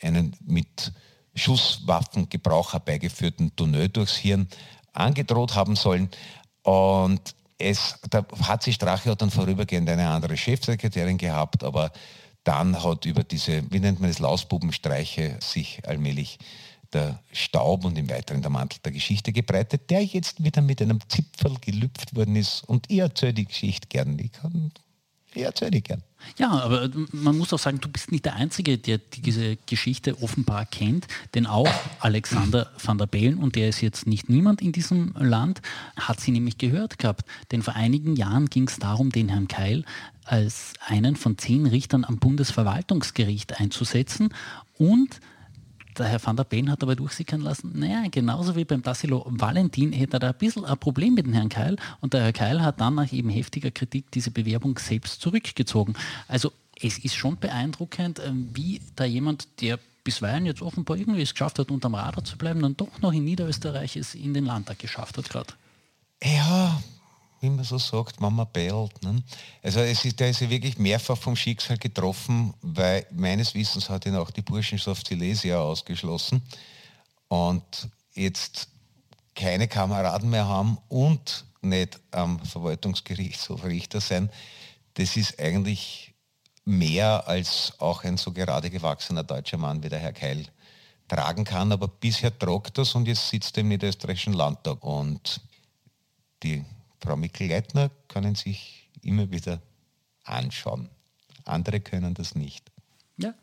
einen 0.00 0.36
mit 0.46 0.92
Schusswaffengebrauch 1.34 2.74
herbeigeführten 2.74 3.56
Tunnel 3.56 3.88
durchs 3.88 4.16
Hirn 4.16 4.48
angedroht 4.92 5.56
haben 5.56 5.74
sollen. 5.74 6.08
Und 6.64 7.34
es, 7.58 7.98
da 8.10 8.26
hat 8.42 8.62
sich 8.62 8.74
Strache 8.74 9.14
dann 9.14 9.30
vorübergehend 9.30 9.88
eine 9.88 10.08
andere 10.08 10.36
Chefsekretärin 10.36 11.18
gehabt, 11.18 11.62
aber 11.62 11.92
dann 12.42 12.82
hat 12.82 13.06
über 13.06 13.22
diese, 13.22 13.70
wie 13.70 13.80
nennt 13.80 14.00
man 14.00 14.10
das, 14.10 14.18
Lausbubenstreiche 14.18 15.38
sich 15.40 15.80
allmählich 15.86 16.38
der 16.92 17.20
Staub 17.32 17.84
und 17.84 17.98
im 17.98 18.08
Weiteren 18.08 18.42
der 18.42 18.50
Mantel 18.50 18.78
der 18.84 18.92
Geschichte 18.92 19.32
gebreitet, 19.32 19.90
der 19.90 20.04
jetzt 20.04 20.42
wieder 20.42 20.62
mit 20.62 20.80
einem 20.80 21.00
Zipfel 21.08 21.56
gelüpft 21.60 22.14
worden 22.14 22.36
ist. 22.36 22.62
Und 22.62 22.90
ich 22.90 22.98
erzähle 22.98 23.34
die 23.34 23.46
Geschichte 23.46 23.88
gern. 23.88 24.18
Ich 24.18 24.32
kann 24.32 24.72
ich 25.36 25.42
erzähle 25.42 25.70
die 25.72 25.82
gern. 25.82 26.02
Ja, 26.38 26.50
aber 26.50 26.88
man 27.12 27.36
muss 27.36 27.52
auch 27.52 27.58
sagen, 27.58 27.80
du 27.80 27.88
bist 27.88 28.10
nicht 28.10 28.24
der 28.24 28.36
Einzige, 28.36 28.78
der 28.78 28.98
diese 28.98 29.56
Geschichte 29.66 30.22
offenbar 30.22 30.64
kennt, 30.64 31.06
denn 31.34 31.46
auch 31.46 31.68
Alexander 32.00 32.70
van 32.82 32.98
der 32.98 33.06
Bellen, 33.06 33.38
und 33.38 33.56
der 33.56 33.68
ist 33.68 33.80
jetzt 33.80 34.06
nicht 34.06 34.28
niemand 34.28 34.62
in 34.62 34.72
diesem 34.72 35.14
Land, 35.18 35.60
hat 35.96 36.20
sie 36.20 36.30
nämlich 36.30 36.58
gehört 36.58 36.98
gehabt. 36.98 37.26
Denn 37.52 37.62
vor 37.62 37.74
einigen 37.74 38.16
Jahren 38.16 38.46
ging 38.46 38.68
es 38.68 38.78
darum, 38.78 39.10
den 39.10 39.28
Herrn 39.28 39.48
Keil 39.48 39.84
als 40.24 40.72
einen 40.86 41.16
von 41.16 41.36
zehn 41.36 41.66
Richtern 41.66 42.04
am 42.04 42.18
Bundesverwaltungsgericht 42.18 43.60
einzusetzen 43.60 44.30
und 44.78 45.20
der 45.98 46.06
Herr 46.06 46.24
van 46.24 46.36
der 46.36 46.44
Bellen 46.44 46.70
hat 46.70 46.82
aber 46.82 46.96
durchsickern 46.96 47.40
lassen, 47.40 47.72
naja, 47.78 48.04
genauso 48.10 48.56
wie 48.56 48.64
beim 48.64 48.82
Tassilo 48.82 49.24
Valentin 49.28 49.92
hätte 49.92 50.16
er 50.16 50.20
da 50.20 50.28
ein 50.28 50.38
bisschen 50.38 50.64
ein 50.64 50.78
Problem 50.78 51.14
mit 51.14 51.26
dem 51.26 51.32
Herrn 51.32 51.48
Keil 51.48 51.76
und 52.00 52.12
der 52.14 52.22
Herr 52.22 52.32
Keil 52.32 52.62
hat 52.62 52.80
dann 52.80 52.94
nach 52.94 53.12
eben 53.12 53.30
heftiger 53.30 53.70
Kritik 53.70 54.10
diese 54.10 54.30
Bewerbung 54.30 54.78
selbst 54.78 55.20
zurückgezogen. 55.20 55.94
Also 56.28 56.52
es 56.80 56.98
ist 56.98 57.14
schon 57.14 57.36
beeindruckend, 57.36 58.20
ähm, 58.24 58.48
wie 58.52 58.80
da 58.96 59.04
jemand, 59.04 59.60
der 59.60 59.78
bisweilen 60.02 60.46
jetzt 60.46 60.62
offenbar 60.62 60.96
irgendwie 60.96 61.22
es 61.22 61.32
geschafft 61.32 61.58
hat, 61.58 61.70
unterm 61.70 61.94
Radar 61.94 62.24
zu 62.24 62.36
bleiben, 62.36 62.60
dann 62.60 62.76
doch 62.76 63.00
noch 63.00 63.12
in 63.12 63.24
Niederösterreich 63.24 63.96
es 63.96 64.14
in 64.14 64.34
den 64.34 64.44
Landtag 64.44 64.78
geschafft 64.78 65.16
hat 65.16 65.30
gerade. 65.30 65.54
Ja, 66.22 66.82
wie 67.44 67.50
man 67.50 67.64
so 67.64 67.78
sagt, 67.78 68.20
Mama 68.20 68.44
bellt. 68.44 69.02
Ne? 69.02 69.22
Also 69.62 69.80
es 69.80 70.04
ist, 70.04 70.18
der 70.18 70.30
ist 70.30 70.40
ja 70.40 70.50
wirklich 70.50 70.78
mehrfach 70.78 71.16
vom 71.16 71.36
Schicksal 71.36 71.78
getroffen, 71.78 72.54
weil 72.62 73.06
meines 73.12 73.54
Wissens 73.54 73.88
hat 73.88 74.06
ihn 74.06 74.16
auch 74.16 74.30
die 74.30 74.42
Burschenschaft 74.42 75.06
Silesia 75.06 75.58
ausgeschlossen 75.60 76.42
und 77.28 77.88
jetzt 78.14 78.68
keine 79.34 79.68
Kameraden 79.68 80.30
mehr 80.30 80.46
haben 80.46 80.78
und 80.88 81.44
nicht 81.60 82.00
am 82.10 82.40
Verwaltungsgerichtshof 82.40 83.64
Richter 83.64 84.00
sein, 84.00 84.30
das 84.94 85.16
ist 85.16 85.38
eigentlich 85.40 86.14
mehr 86.64 87.26
als 87.26 87.74
auch 87.78 88.04
ein 88.04 88.16
so 88.16 88.32
gerade 88.32 88.70
gewachsener 88.70 89.22
deutscher 89.22 89.58
Mann 89.58 89.82
wie 89.82 89.88
der 89.88 89.98
Herr 89.98 90.12
Keil 90.12 90.46
tragen 91.08 91.44
kann, 91.44 91.72
aber 91.72 91.88
bisher 91.88 92.36
tragt 92.38 92.78
das 92.78 92.94
und 92.94 93.06
jetzt 93.06 93.28
sitzt 93.28 93.56
er 93.56 93.62
im 93.62 93.68
niederösterreichischen 93.68 94.32
Landtag 94.32 94.82
und 94.82 95.40
die 96.42 96.64
Frau 97.04 97.16
Mikl-Leitner 97.16 97.90
können 98.08 98.34
sich 98.34 98.88
immer 99.02 99.30
wieder 99.30 99.60
anschauen. 100.24 100.88
Andere 101.44 101.80
können 101.80 102.14
das 102.14 102.34
nicht. 102.34 102.70
Ja, 103.16 103.34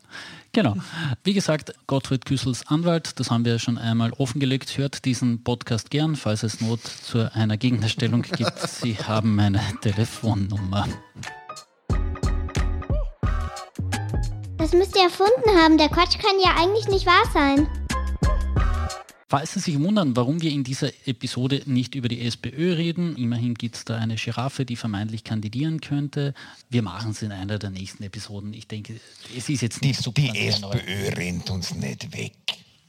genau. 0.50 0.76
Wie 1.22 1.32
gesagt, 1.32 1.72
Gottfried 1.86 2.26
Küssels 2.26 2.66
Anwalt, 2.66 3.18
das 3.20 3.30
haben 3.30 3.44
wir 3.44 3.58
schon 3.58 3.78
einmal 3.78 4.12
offengelegt, 4.14 4.76
hört 4.76 5.04
diesen 5.04 5.44
Podcast 5.44 5.90
gern, 5.90 6.16
falls 6.16 6.42
es 6.42 6.60
Not 6.60 6.82
zu 6.82 7.32
einer 7.34 7.56
Gegendarstellung 7.56 8.22
gibt. 8.22 8.58
Sie 8.68 8.98
haben 8.98 9.36
meine 9.36 9.60
Telefonnummer. 9.80 10.88
Das 14.58 14.72
müsst 14.72 14.96
ihr 14.96 15.04
erfunden 15.04 15.58
haben. 15.58 15.78
Der 15.78 15.88
Quatsch 15.88 16.18
kann 16.18 16.36
ja 16.44 16.56
eigentlich 16.56 16.88
nicht 16.88 17.06
wahr 17.06 17.24
sein. 17.32 17.66
Falls 19.32 19.54
Sie 19.54 19.60
sich 19.60 19.80
wundern, 19.80 20.14
warum 20.14 20.42
wir 20.42 20.50
in 20.50 20.62
dieser 20.62 20.90
Episode 21.06 21.62
nicht 21.64 21.94
über 21.94 22.08
die 22.08 22.20
SPÖ 22.20 22.74
reden, 22.74 23.16
immerhin 23.16 23.54
gibt 23.54 23.76
es 23.76 23.86
da 23.86 23.96
eine 23.96 24.16
Giraffe, 24.16 24.66
die 24.66 24.76
vermeintlich 24.76 25.24
kandidieren 25.24 25.80
könnte. 25.80 26.34
Wir 26.68 26.82
machen 26.82 27.12
es 27.12 27.22
in 27.22 27.32
einer 27.32 27.58
der 27.58 27.70
nächsten 27.70 28.02
Episoden. 28.02 28.52
Ich 28.52 28.68
denke, 28.68 29.00
es 29.34 29.48
ist 29.48 29.62
jetzt 29.62 29.80
nicht 29.80 30.00
die, 30.00 30.02
so. 30.02 30.12
Die 30.12 30.36
SPÖ 30.36 31.16
rennt 31.16 31.48
uns 31.48 31.74
nicht 31.74 32.14
weg. 32.14 32.34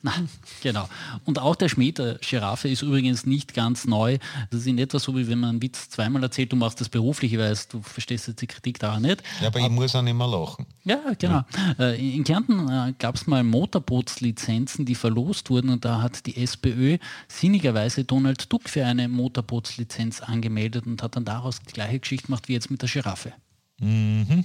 Nein, 0.06 0.28
genau. 0.62 0.90
Und 1.24 1.40
auch 1.40 1.56
der 1.56 1.70
Schmäh 1.70 1.94
der 1.94 2.16
Giraffe 2.16 2.68
ist 2.68 2.82
übrigens 2.82 3.26
nicht 3.26 3.54
ganz 3.54 3.86
neu. 3.86 4.18
Das 4.52 4.60
ist 4.60 4.68
in 4.68 4.78
etwa 4.78 5.00
so, 5.00 5.16
wie 5.16 5.30
wenn 5.30 5.40
man 5.40 5.52
einen 5.52 5.62
Witz 5.62 5.90
zweimal 5.90 6.22
erzählt, 6.22 6.52
du 6.52 6.58
machst 6.58 6.82
das 6.82 6.90
beruflich, 6.90 7.32
ich 7.32 7.40
weiß, 7.40 7.70
du 7.70 7.82
verstehst 7.82 8.28
jetzt 8.28 8.42
die 8.42 8.48
Kritik 8.48 8.80
daran 8.80 9.04
nicht. 9.04 9.24
Ja, 9.40 9.48
aber, 9.48 9.60
aber 9.60 9.68
ich 9.68 9.72
muss 9.72 9.96
auch 9.96 10.02
nicht 10.02 10.14
mehr 10.14 10.28
lachen. 10.28 10.66
Ja, 10.84 11.00
genau. 11.18 11.44
Ja. 11.80 11.92
Äh, 11.92 12.16
in 12.16 12.26
Kärnten 12.26 12.68
äh, 12.68 12.94
gab 13.00 13.16
es 13.16 13.28
mal 13.28 13.46
Motorbootslizenzen, 13.46 14.86
die 14.86 14.96
verlost 14.96 15.50
wurden 15.50 15.70
und 15.70 15.86
da 15.86 16.02
hat 16.02 16.26
die 16.26 16.36
SPÖ 16.36 16.98
sinnigerweise 17.30 18.04
Donald 18.04 18.52
Duck 18.52 18.68
für 18.68 18.86
eine 18.86 19.08
Motorbootslizenz 19.08 20.20
angemeldet 20.20 20.86
und 20.86 21.02
hat 21.02 21.16
dann 21.16 21.24
daraus 21.24 21.62
die 21.62 21.72
gleiche 21.72 22.00
Geschichte 22.00 22.26
gemacht 22.28 22.50
wie 22.50 22.54
jetzt 22.54 22.70
mit 22.70 22.82
der 22.82 22.90
Giraffe. 22.90 23.32
Mhm. 23.80 24.44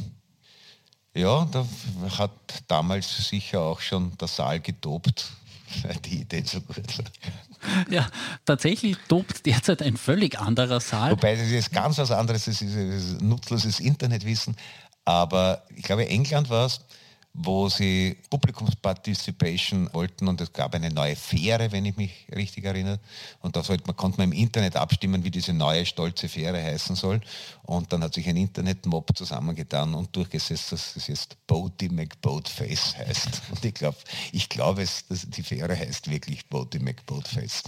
Ja, 1.16 1.48
da 1.50 1.66
hat 2.16 2.30
damals 2.68 3.28
sicher 3.28 3.60
auch 3.60 3.80
schon 3.80 4.16
der 4.18 4.28
Saal 4.28 4.60
getobt 4.60 5.32
die 6.04 6.20
Idee 6.22 6.42
so 6.44 6.60
gut. 6.60 6.76
Ja, 7.90 8.08
tatsächlich 8.44 8.96
tobt 9.08 9.46
derzeit 9.46 9.82
ein 9.82 9.96
völlig 9.96 10.38
anderer 10.38 10.80
Saal. 10.80 11.12
Wobei 11.12 11.34
das 11.34 11.48
ist 11.48 11.72
ganz 11.72 11.98
was 11.98 12.10
anderes, 12.10 12.44
das 12.44 12.62
ist, 12.62 12.74
das 12.74 13.02
ist 13.02 13.20
nutzloses 13.20 13.80
Internetwissen. 13.80 14.56
Aber 15.04 15.62
ich 15.74 15.82
glaube, 15.82 16.06
England 16.08 16.50
war 16.50 16.66
es, 16.66 16.80
wo 17.34 17.68
sie 17.68 18.16
Publikumsparticipation 18.30 19.92
wollten 19.92 20.26
und 20.26 20.40
es 20.40 20.52
gab 20.52 20.74
eine 20.74 20.90
neue 20.90 21.14
Fähre, 21.14 21.70
wenn 21.70 21.84
ich 21.84 21.96
mich 21.96 22.26
richtig 22.34 22.64
erinnere. 22.64 22.98
Und 23.40 23.54
da 23.54 23.62
sollte 23.62 23.84
man, 23.86 23.96
konnte 23.96 24.18
man 24.18 24.32
im 24.32 24.38
Internet 24.38 24.76
abstimmen, 24.76 25.22
wie 25.22 25.30
diese 25.30 25.52
neue 25.52 25.86
stolze 25.86 26.28
Fähre 26.28 26.62
heißen 26.62 26.96
soll. 26.96 27.20
Und 27.62 27.92
dann 27.92 28.02
hat 28.02 28.14
sich 28.14 28.28
ein 28.28 28.36
Internet-Mob 28.36 29.16
zusammengetan 29.16 29.94
und 29.94 30.14
durchgesetzt, 30.16 30.72
dass 30.72 30.96
es 30.96 31.06
jetzt 31.06 31.46
Boaty 31.46 31.88
McBoatface 31.90 32.96
heißt. 32.96 33.42
Und 33.50 33.64
ich 33.64 33.74
glaube, 33.74 33.98
ich 34.32 34.48
glaube, 34.48 34.84
die 35.10 35.42
Fähre 35.42 35.78
heißt 35.78 36.10
wirklich 36.10 36.46
Boaty 36.46 36.80
McBoatface. 36.80 37.62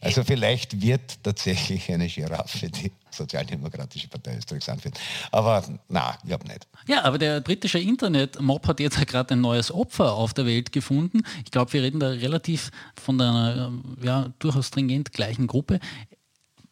Also 0.00 0.22
vielleicht 0.24 0.80
wird 0.80 1.22
tatsächlich 1.22 1.90
eine 1.92 2.06
Giraffe 2.06 2.70
die 2.70 2.92
Sozialdemokratische 3.10 4.08
Partei 4.08 4.36
Österreichs 4.36 4.68
anführen. 4.68 4.94
Aber 5.30 5.64
na, 5.88 6.16
ich 6.22 6.28
glaube 6.28 6.46
nicht. 6.46 6.66
Ja, 6.86 7.04
aber 7.04 7.18
der 7.18 7.40
britische 7.40 7.78
Internet-Mob 7.78 8.66
hat 8.66 8.80
jetzt 8.80 8.98
gerade 9.06 9.34
ein 9.34 9.40
neues 9.40 9.72
Opfer 9.72 10.12
auf 10.12 10.34
der 10.34 10.46
Welt 10.46 10.72
gefunden. 10.72 11.22
Ich 11.44 11.50
glaube, 11.50 11.72
wir 11.72 11.82
reden 11.82 12.00
da 12.00 12.08
relativ 12.08 12.70
von 13.00 13.20
einer 13.20 13.72
ja, 14.02 14.30
durchaus 14.38 14.68
stringent 14.68 15.12
gleichen 15.12 15.46
Gruppe 15.46 15.80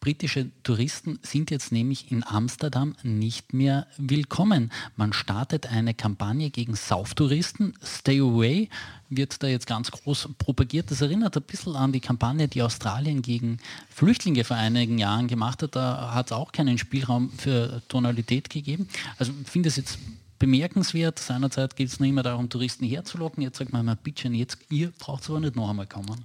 britische 0.00 0.50
Touristen 0.62 1.18
sind 1.22 1.50
jetzt 1.50 1.72
nämlich 1.72 2.10
in 2.10 2.24
Amsterdam 2.24 2.94
nicht 3.02 3.52
mehr 3.52 3.86
willkommen. 3.96 4.72
Man 4.96 5.12
startet 5.12 5.66
eine 5.66 5.94
Kampagne 5.94 6.50
gegen 6.50 6.74
Sauftouristen. 6.74 7.74
Stay 7.84 8.20
Away 8.20 8.68
wird 9.08 9.42
da 9.42 9.46
jetzt 9.46 9.66
ganz 9.66 9.90
groß 9.90 10.28
propagiert. 10.38 10.90
Das 10.90 11.00
erinnert 11.00 11.36
ein 11.36 11.42
bisschen 11.42 11.76
an 11.76 11.92
die 11.92 12.00
Kampagne, 12.00 12.48
die 12.48 12.62
Australien 12.62 13.22
gegen 13.22 13.58
Flüchtlinge 13.88 14.44
vor 14.44 14.56
einigen 14.56 14.98
Jahren 14.98 15.28
gemacht 15.28 15.62
hat. 15.62 15.76
Da 15.76 16.12
hat 16.14 16.26
es 16.26 16.32
auch 16.32 16.52
keinen 16.52 16.78
Spielraum 16.78 17.30
für 17.36 17.82
Tonalität 17.88 18.50
gegeben. 18.50 18.88
Also 19.18 19.32
ich 19.42 19.48
finde 19.48 19.68
es 19.68 19.76
jetzt 19.76 19.98
bemerkenswert. 20.38 21.18
Seinerzeit 21.18 21.76
geht 21.76 21.88
es 21.88 22.00
nicht 22.00 22.12
mehr 22.12 22.22
darum, 22.22 22.48
Touristen 22.48 22.84
herzulocken. 22.84 23.42
Jetzt 23.42 23.58
sagt 23.58 23.72
man 23.72 23.86
mal, 23.86 23.96
bitte, 23.96 24.28
jetzt, 24.28 24.58
ihr 24.70 24.92
braucht 24.98 25.28
aber 25.28 25.40
nicht 25.40 25.56
noch 25.56 25.70
einmal 25.70 25.86
kommen. 25.86 26.24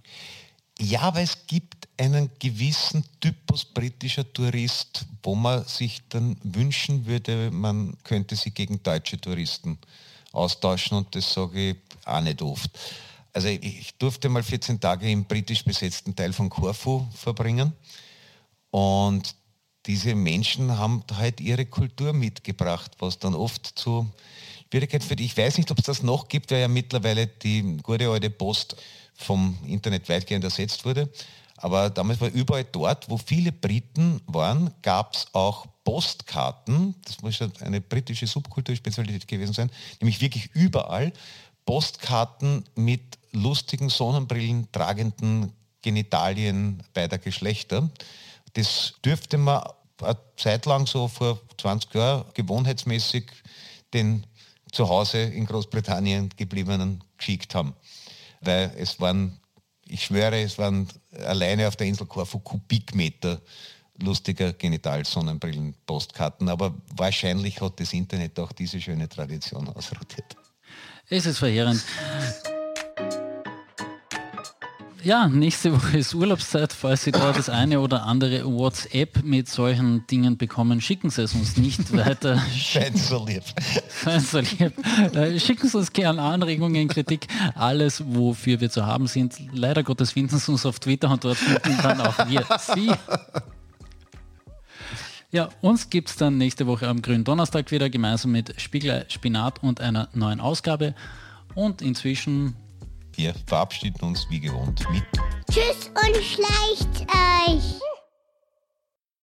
Ja, 0.84 1.02
aber 1.02 1.22
es 1.22 1.46
gibt 1.46 1.88
einen 1.96 2.32
gewissen 2.40 3.06
Typus 3.20 3.66
britischer 3.66 4.32
Tourist, 4.34 5.06
wo 5.22 5.36
man 5.36 5.64
sich 5.66 6.02
dann 6.10 6.36
wünschen 6.42 7.06
würde, 7.06 7.52
man 7.52 7.96
könnte 8.04 8.36
sie 8.36 8.50
gegen 8.50 8.82
deutsche 8.82 9.22
Touristen 9.22 9.78
austauschen 10.32 10.98
und 10.98 11.14
das 11.14 11.32
sage 11.32 11.70
ich 11.70 11.76
auch 12.06 12.22
nicht 12.22 12.42
oft. 12.42 12.72
Also 13.32 13.48
ich 13.50 13.94
durfte 14.00 14.28
mal 14.28 14.42
14 14.42 14.80
Tage 14.80 15.10
im 15.12 15.26
britisch 15.26 15.64
besetzten 15.64 16.16
Teil 16.16 16.34
von 16.34 16.50
Korfu 16.50 17.06
verbringen 17.14 17.74
und 18.72 19.36
diese 19.86 20.16
Menschen 20.16 20.80
haben 20.80 21.04
halt 21.14 21.40
ihre 21.42 21.68
Kultur 21.68 22.12
mitgebracht, 22.12 22.94
was 22.98 23.20
dann 23.20 23.36
oft 23.36 23.68
zu 23.78 24.10
Schwierigkeiten 24.72 25.06
führt. 25.06 25.20
Ich 25.20 25.38
weiß 25.38 25.58
nicht, 25.58 25.70
ob 25.70 25.78
es 25.78 25.86
das 25.86 26.02
noch 26.02 26.28
gibt, 26.28 26.50
weil 26.50 26.62
ja 26.62 26.68
mittlerweile 26.68 27.28
die 27.28 27.78
gute 27.84 28.10
alte 28.10 28.32
Post 28.32 28.78
vom 29.22 29.58
Internet 29.66 30.10
weitgehend 30.10 30.44
ersetzt 30.44 30.86
wurde. 30.86 31.10
Aber 31.62 31.92
damals 31.92 32.20
war 32.20 32.30
überall 32.30 32.64
dort, 32.64 33.08
wo 33.10 33.18
viele 33.18 33.52
Briten 33.52 34.20
waren, 34.26 34.74
gab 34.82 35.14
es 35.14 35.28
auch 35.34 35.68
Postkarten. 35.84 36.96
Das 37.06 37.22
muss 37.22 37.40
eine 37.62 37.82
britische 37.82 38.26
Subkulturspezialität 38.26 39.28
gewesen 39.28 39.54
sein, 39.54 39.72
nämlich 40.00 40.22
wirklich 40.22 40.50
überall 40.54 41.14
Postkarten 41.66 42.66
mit 42.76 43.20
lustigen 43.32 43.90
Sonnenbrillen 43.90 44.72
tragenden 44.72 45.54
Genitalien 45.84 46.84
beider 46.94 47.20
Geschlechter. 47.20 47.90
Das 48.54 48.96
dürfte 49.06 49.38
man 49.38 49.64
eine 50.02 50.18
Zeit 50.38 50.66
lang 50.66 50.88
so 50.88 51.08
vor 51.08 51.40
20 51.60 51.94
Jahren 51.94 52.26
gewohnheitsmäßig 52.34 53.26
den 53.94 54.26
zu 54.72 54.90
Hause 54.90 55.20
in 55.22 55.46
Großbritannien 55.46 56.30
gebliebenen 56.36 57.04
geschickt 57.18 57.54
haben 57.54 57.76
weil 58.42 58.72
es 58.78 59.00
waren, 59.00 59.40
ich 59.86 60.06
schwöre, 60.06 60.42
es 60.42 60.58
waren 60.58 60.88
alleine 61.26 61.68
auf 61.68 61.76
der 61.76 61.88
Insel 61.88 62.08
Korfu 62.08 62.40
Kubikmeter 62.40 63.42
lustiger 64.02 64.54
Genital-Sonnenbrillen-Postkarten, 64.54 66.50
aber 66.50 66.74
wahrscheinlich 66.96 67.62
hat 67.62 67.80
das 67.80 67.94
Internet 67.94 68.40
auch 68.40 68.52
diese 68.52 68.82
schöne 68.82 69.08
Tradition 69.08 69.68
ausrotiert. 69.70 70.36
Es 71.08 71.26
ist 71.26 71.40
verheerend. 71.40 71.84
Ja, 75.04 75.28
nächste 75.28 75.74
Woche 75.74 75.98
ist 75.98 76.14
Urlaubszeit. 76.14 76.74
Falls 76.74 77.04
Sie 77.04 77.12
da 77.12 77.32
das 77.32 77.50
eine 77.50 77.80
oder 77.80 78.06
andere 78.06 78.46
WhatsApp 78.46 79.24
mit 79.24 79.50
solchen 79.50 80.06
Dingen 80.06 80.38
bekommen, 80.38 80.80
schicken 80.80 81.10
Sie 81.10 81.24
es 81.24 81.34
uns 81.34 81.58
nicht 81.58 81.92
weiter. 81.98 82.40
Seien 82.74 82.96
so 82.96 83.26
lieb. 83.26 83.42
Seien 83.90 84.20
so 84.20 84.40
lieb. 84.40 84.74
Äh, 85.16 85.40
schicken 85.40 85.68
Sie 85.68 85.76
uns 85.76 85.92
gerne 85.92 86.22
Anregungen, 86.22 86.88
Kritik, 86.88 87.28
alles, 87.56 88.04
wofür 88.06 88.62
wir 88.62 88.70
zu 88.70 88.86
haben 88.86 89.08
sind. 89.08 89.40
Leider 89.52 89.82
Gottes 89.82 90.12
finden 90.12 90.38
Sie 90.38 90.52
uns 90.52 90.68
auf 90.68 90.80
Twitter 90.80 91.10
und 91.10 91.24
dort 91.24 91.38
finden 91.38 91.78
dann 91.82 92.00
auch 92.02 92.30
wir 92.30 92.46
Sie. 92.76 92.92
Ja, 95.32 95.50
uns 95.62 95.90
gibt 95.90 96.10
es 96.10 96.16
dann 96.18 96.38
nächste 96.38 96.68
Woche 96.68 96.88
am 96.88 97.02
grünen 97.02 97.24
Donnerstag 97.24 97.72
wieder, 97.72 97.90
gemeinsam 97.90 98.34
mit 98.34 98.62
Spiegel, 98.62 99.06
Spinat 99.08 99.64
und 99.64 99.82
einer 99.82 100.10
neuen 100.14 100.40
Ausgabe. 100.40 100.94
Und 101.56 101.82
inzwischen 101.82 102.56
wir 103.22 103.36
verabschieden 103.46 104.04
uns 104.04 104.28
wie 104.32 104.40
gewohnt 104.40 104.84
mit 104.90 105.04
Tschüss 105.52 105.92
und 105.94 106.16
schleicht 106.24 107.02
euch! 107.48 108.01